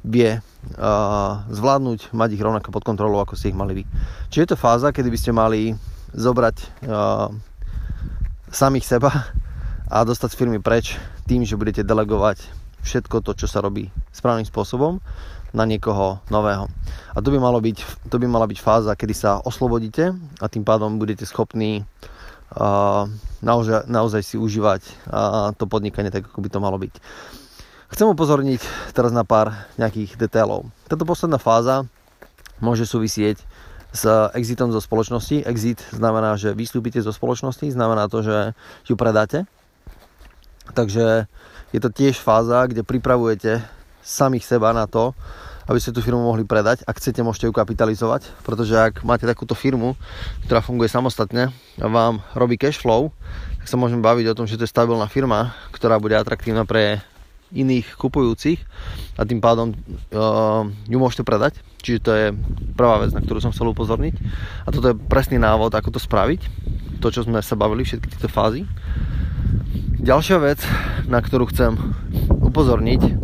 vie 0.07 0.39
uh, 0.39 1.43
zvládnuť, 1.51 2.15
mať 2.15 2.39
ich 2.39 2.45
rovnako 2.45 2.71
pod 2.71 2.87
kontrolou, 2.87 3.19
ako 3.19 3.35
ste 3.35 3.51
ich 3.51 3.59
mali 3.59 3.83
vy. 3.83 3.85
Čiže 4.31 4.43
je 4.47 4.51
to 4.55 4.63
fáza, 4.63 4.95
kedy 4.95 5.11
by 5.11 5.19
ste 5.19 5.35
mali 5.35 5.75
zobrať 6.15 6.87
uh, 6.87 7.35
samých 8.53 8.87
seba 8.87 9.11
a 9.91 10.07
dostať 10.07 10.29
z 10.31 10.39
firmy 10.39 10.63
preč 10.63 10.95
tým, 11.25 11.45
že 11.45 11.57
budete 11.57 11.83
delegovať 11.85 12.45
všetko 12.85 13.25
to, 13.25 13.33
čo 13.33 13.47
sa 13.49 13.65
robí 13.65 13.89
správnym 14.13 14.45
spôsobom 14.45 15.01
na 15.57 15.65
niekoho 15.65 16.21
nového. 16.29 16.69
A 17.17 17.19
to 17.23 17.33
by, 17.33 17.39
malo 17.41 17.63
byť, 17.63 18.09
to 18.11 18.17
by 18.21 18.27
mala 18.29 18.45
byť 18.45 18.59
fáza, 18.61 18.93
kedy 18.93 19.15
sa 19.17 19.41
oslobodíte 19.41 20.13
a 20.43 20.47
tým 20.51 20.67
pádom 20.67 21.01
budete 21.01 21.25
schopní 21.25 21.87
uh, 22.59 23.07
naozaj, 23.41 23.87
naozaj 23.89 24.23
si 24.27 24.37
užívať 24.37 24.83
uh, 25.09 25.55
to 25.57 25.65
podnikanie 25.65 26.13
tak, 26.13 26.29
ako 26.29 26.43
by 26.43 26.49
to 26.51 26.59
malo 26.61 26.77
byť. 26.77 26.95
Chcem 27.95 28.11
upozorniť 28.11 28.93
teraz 28.93 29.15
na 29.15 29.23
pár 29.23 29.55
nejakých 29.79 30.19
detailov. 30.19 30.67
Táto 30.91 31.07
posledná 31.07 31.39
fáza 31.39 31.87
môže 32.59 32.85
súvisieť 32.91 33.39
s 33.95 34.03
exitom 34.35 34.75
zo 34.75 34.83
spoločnosti. 34.83 35.47
Exit 35.47 35.79
znamená, 35.95 36.35
že 36.35 36.51
vystúpite 36.59 36.99
zo 36.99 37.15
spoločnosti, 37.15 37.71
znamená 37.71 38.11
to, 38.11 38.27
že 38.27 38.37
ju 38.91 38.99
predáte 38.99 39.47
Takže 40.73 41.29
je 41.75 41.81
to 41.83 41.91
tiež 41.93 42.17
fáza, 42.17 42.65
kde 42.65 42.87
pripravujete 42.87 43.61
samých 44.01 44.49
seba 44.49 44.73
na 44.73 44.89
to, 44.89 45.13
aby 45.65 45.81
ste 45.81 45.97
tú 45.97 46.05
firmu 46.05 46.21
mohli 46.21 46.45
predať. 46.45 46.85
Ak 46.85 47.01
chcete, 47.01 47.25
môžete 47.25 47.49
ju 47.49 47.53
kapitalizovať, 47.57 48.29
pretože 48.45 48.77
ak 48.77 49.01
máte 49.05 49.25
takúto 49.25 49.57
firmu, 49.57 49.97
ktorá 50.45 50.61
funguje 50.61 50.93
samostatne 50.93 51.53
a 51.81 51.87
vám 51.89 52.21
robí 52.37 52.61
cash 52.61 52.77
flow, 52.77 53.13
tak 53.61 53.67
sa 53.69 53.81
môžeme 53.81 54.05
baviť 54.05 54.33
o 54.33 54.37
tom, 54.37 54.45
že 54.45 54.61
to 54.61 54.69
je 54.69 54.75
stabilná 54.75 55.09
firma, 55.09 55.57
ktorá 55.73 55.97
bude 55.97 56.17
atraktívna 56.17 56.69
pre 56.69 57.01
iných 57.55 57.97
kupujúcich 57.97 58.61
a 59.17 59.23
tým 59.25 59.39
pádom 59.39 59.73
uh, 59.73 60.67
ju 60.91 60.99
môžete 60.99 61.23
predať. 61.23 61.57
Čiže 61.81 62.01
to 62.03 62.13
je 62.13 62.27
prvá 62.75 63.01
vec, 63.01 63.15
na 63.15 63.23
ktorú 63.23 63.39
som 63.41 63.55
chcel 63.55 63.71
upozorniť. 63.71 64.15
A 64.67 64.69
toto 64.75 64.91
je 64.91 64.99
presný 64.99 65.39
návod, 65.39 65.71
ako 65.71 65.95
to 65.95 66.01
spraviť. 66.03 66.41
To, 66.99 67.09
čo 67.13 67.23
sme 67.23 67.39
sa 67.41 67.55
bavili, 67.55 67.87
všetky 67.87 68.11
tieto 68.11 68.29
fázy. 68.29 68.67
Ďalšia 70.05 70.37
vec, 70.37 70.61
na 71.09 71.25
ktorú 71.25 71.49
chcem 71.49 71.81
upozorniť, 72.29 73.17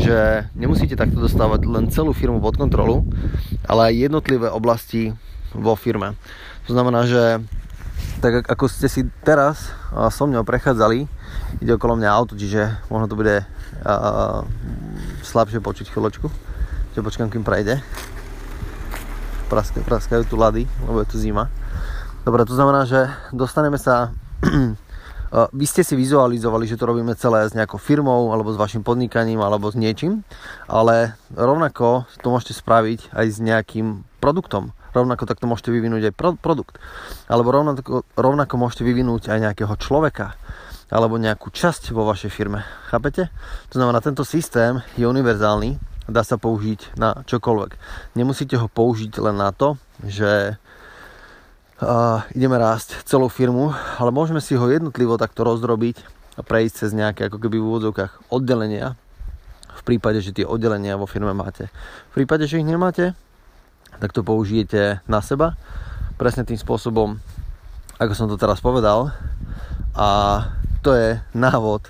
že 0.00 0.48
nemusíte 0.56 0.96
takto 0.96 1.20
dostávať 1.20 1.68
len 1.68 1.92
celú 1.92 2.16
firmu 2.16 2.40
pod 2.40 2.56
kontrolu, 2.56 3.04
ale 3.68 3.92
aj 3.92 4.08
jednotlivé 4.08 4.48
oblasti 4.48 5.12
vo 5.52 5.76
firme. 5.76 6.16
To 6.64 6.72
znamená, 6.72 7.04
že 7.04 7.44
tak 8.24 8.40
ako 8.48 8.64
ste 8.72 8.88
si 8.88 9.04
teraz 9.20 9.68
so 9.92 10.24
mňou 10.24 10.48
prechádzali, 10.48 11.04
ide 11.60 11.76
okolo 11.76 12.00
mňa 12.00 12.16
auto, 12.16 12.40
čiže 12.40 12.72
možno 12.88 13.04
to 13.12 13.20
bude 13.20 13.44
uh, 13.44 14.40
slabšie 15.28 15.60
počuť 15.60 15.92
chvíľočku, 15.92 16.32
že 16.96 17.04
počkám, 17.04 17.28
kým 17.28 17.44
prejde. 17.44 17.84
Praskajú, 19.52 20.24
tu 20.24 20.40
lady, 20.40 20.64
lebo 20.88 21.04
je 21.04 21.08
tu 21.12 21.20
zima. 21.20 21.52
Dobre, 22.24 22.48
to 22.48 22.56
znamená, 22.56 22.88
že 22.88 23.12
dostaneme 23.28 23.76
sa 23.76 24.16
vy 25.34 25.66
ste 25.66 25.82
si 25.82 25.98
vizualizovali, 25.98 26.70
že 26.70 26.78
to 26.78 26.86
robíme 26.86 27.10
celé 27.18 27.50
s 27.50 27.58
nejakou 27.58 27.82
firmou, 27.82 28.30
alebo 28.30 28.54
s 28.54 28.60
vašim 28.60 28.86
podnikaním, 28.86 29.42
alebo 29.42 29.66
s 29.66 29.74
niečím, 29.74 30.22
ale 30.70 31.18
rovnako 31.34 32.06
to 32.22 32.26
môžete 32.30 32.54
spraviť 32.62 33.10
aj 33.10 33.26
s 33.26 33.38
nejakým 33.42 34.06
produktom. 34.22 34.70
Rovnako 34.94 35.26
takto 35.26 35.50
môžete 35.50 35.74
vyvinúť 35.74 36.10
aj 36.10 36.14
pro- 36.14 36.38
produkt. 36.38 36.78
Alebo 37.26 37.50
rovnako, 37.50 38.06
rovnako 38.14 38.54
môžete 38.54 38.86
vyvinúť 38.86 39.26
aj 39.34 39.38
nejakého 39.50 39.74
človeka 39.74 40.38
alebo 40.94 41.18
nejakú 41.18 41.50
časť 41.50 41.90
vo 41.90 42.06
vašej 42.06 42.30
firme. 42.30 42.62
Chápete? 42.86 43.26
To 43.72 43.82
znamená, 43.82 43.98
tento 43.98 44.22
systém 44.22 44.78
je 44.94 45.02
univerzálny, 45.02 45.82
dá 46.06 46.22
sa 46.22 46.38
použiť 46.38 46.94
na 46.94 47.26
čokoľvek. 47.26 47.74
Nemusíte 48.14 48.54
ho 48.60 48.70
použiť 48.70 49.18
len 49.18 49.34
na 49.34 49.50
to, 49.50 49.74
že 50.06 50.60
ideme 52.32 52.56
rásť 52.56 53.04
celú 53.04 53.28
firmu, 53.28 53.70
ale 54.00 54.10
môžeme 54.10 54.40
si 54.40 54.56
ho 54.56 54.66
jednotlivo 54.66 55.20
takto 55.20 55.44
rozdrobiť 55.44 56.00
a 56.34 56.42
prejsť 56.42 56.74
cez 56.74 56.90
nejaké 56.96 57.30
ako 57.30 57.38
keby 57.38 57.60
v 57.60 57.66
úvodzovkách 57.68 58.12
oddelenia, 58.32 58.98
v 59.74 59.82
prípade, 59.86 60.24
že 60.24 60.34
tie 60.34 60.48
oddelenia 60.48 60.98
vo 60.98 61.04
firme 61.06 61.36
máte. 61.36 61.68
V 62.10 62.22
prípade, 62.22 62.48
že 62.48 62.58
ich 62.58 62.66
nemáte, 62.66 63.12
tak 64.00 64.10
to 64.10 64.26
použijete 64.26 65.04
na 65.06 65.20
seba, 65.20 65.54
presne 66.16 66.42
tým 66.42 66.58
spôsobom, 66.58 67.20
ako 67.98 68.12
som 68.16 68.26
to 68.26 68.40
teraz 68.40 68.58
povedal. 68.58 69.14
A 69.94 70.08
to 70.82 70.94
je 70.94 71.22
návod 71.34 71.86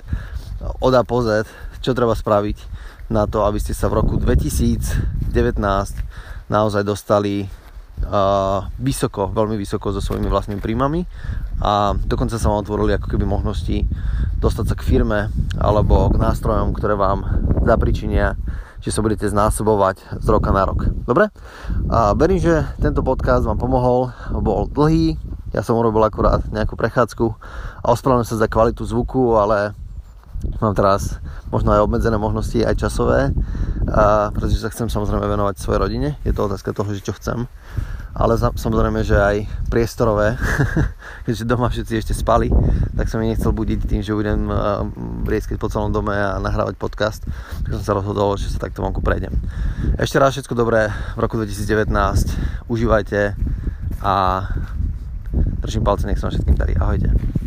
od 0.80 0.92
A 0.92 1.02
po 1.04 1.24
Z, 1.24 1.48
čo 1.80 1.96
treba 1.96 2.12
spraviť 2.12 2.56
na 3.08 3.24
to, 3.28 3.44
aby 3.44 3.60
ste 3.60 3.76
sa 3.76 3.88
v 3.88 4.00
roku 4.00 4.16
2019 4.20 5.32
naozaj 6.48 6.82
dostali 6.84 7.48
vysoko, 8.78 9.32
veľmi 9.32 9.56
vysoko 9.56 9.90
so 9.90 10.00
svojimi 10.00 10.28
vlastnými 10.28 10.60
príjmami 10.60 11.04
a 11.60 11.96
dokonca 11.96 12.36
sa 12.36 12.52
vám 12.52 12.62
otvorili 12.64 12.96
ako 12.96 13.08
keby 13.10 13.24
možnosti 13.24 13.88
dostať 14.38 14.64
sa 14.68 14.74
k 14.76 14.86
firme 14.86 15.32
alebo 15.56 16.12
k 16.12 16.16
nástrojom, 16.20 16.76
ktoré 16.76 16.94
vám 16.94 17.24
zapričinia, 17.64 18.36
že 18.84 18.92
sa 18.92 19.00
budete 19.00 19.24
znásobovať 19.28 20.20
z 20.20 20.26
roka 20.28 20.52
na 20.52 20.68
rok. 20.68 20.84
Dobre? 21.08 21.32
A 21.88 22.12
verím, 22.12 22.40
že 22.40 22.68
tento 22.80 23.00
podcast 23.00 23.48
vám 23.48 23.56
pomohol, 23.56 24.12
bol 24.36 24.68
dlhý, 24.68 25.16
ja 25.54 25.62
som 25.62 25.78
urobil 25.78 26.02
akurát 26.02 26.42
nejakú 26.50 26.74
prechádzku 26.74 27.26
a 27.80 27.86
ospravedlňujem 27.94 28.30
sa 28.34 28.42
za 28.42 28.50
kvalitu 28.50 28.82
zvuku, 28.82 29.38
ale 29.38 29.72
mám 30.60 30.74
teraz 30.76 31.18
možno 31.52 31.72
aj 31.72 31.84
obmedzené 31.84 32.16
možnosti, 32.16 32.56
aj 32.60 32.76
časové, 32.78 33.30
a, 33.90 34.30
pretože 34.30 34.60
sa 34.60 34.72
chcem 34.72 34.88
samozrejme 34.88 35.24
venovať 35.24 35.54
svojej 35.60 35.80
rodine. 35.80 36.08
Je 36.24 36.32
to 36.32 36.46
otázka 36.48 36.72
toho, 36.72 36.90
že 36.92 37.04
čo 37.04 37.16
chcem. 37.16 37.46
Ale 38.14 38.38
samozrejme, 38.38 39.02
že 39.02 39.18
aj 39.18 39.36
priestorové, 39.74 40.38
keďže 41.26 41.50
doma 41.50 41.66
všetci 41.66 41.98
ešte 41.98 42.14
spali, 42.14 42.46
tak 42.94 43.10
som 43.10 43.18
mi 43.18 43.26
nechcel 43.26 43.50
budiť 43.50 43.90
tým, 43.90 44.06
že 44.06 44.14
budem 44.14 44.46
brieskať 45.26 45.58
po 45.58 45.66
celom 45.66 45.90
dome 45.90 46.14
a 46.14 46.38
nahrávať 46.38 46.78
podcast. 46.78 47.26
Tak 47.66 47.74
som 47.74 47.82
sa 47.82 47.92
rozhodol, 47.98 48.38
že 48.38 48.54
sa 48.54 48.62
takto 48.62 48.86
vonku 48.86 49.02
prejdem. 49.02 49.34
Ešte 49.98 50.22
raz 50.22 50.38
všetko 50.38 50.54
dobré 50.54 50.94
v 51.14 51.18
roku 51.18 51.42
2019. 51.42 51.90
Užívajte 52.70 53.34
a 53.98 54.46
Držím 55.64 55.84
palce, 55.84 56.06
nech 56.06 56.18
sa 56.18 56.28
vám 56.28 56.36
všetkým 56.36 56.56
darí. 56.60 56.74
Ahojte. 56.76 57.44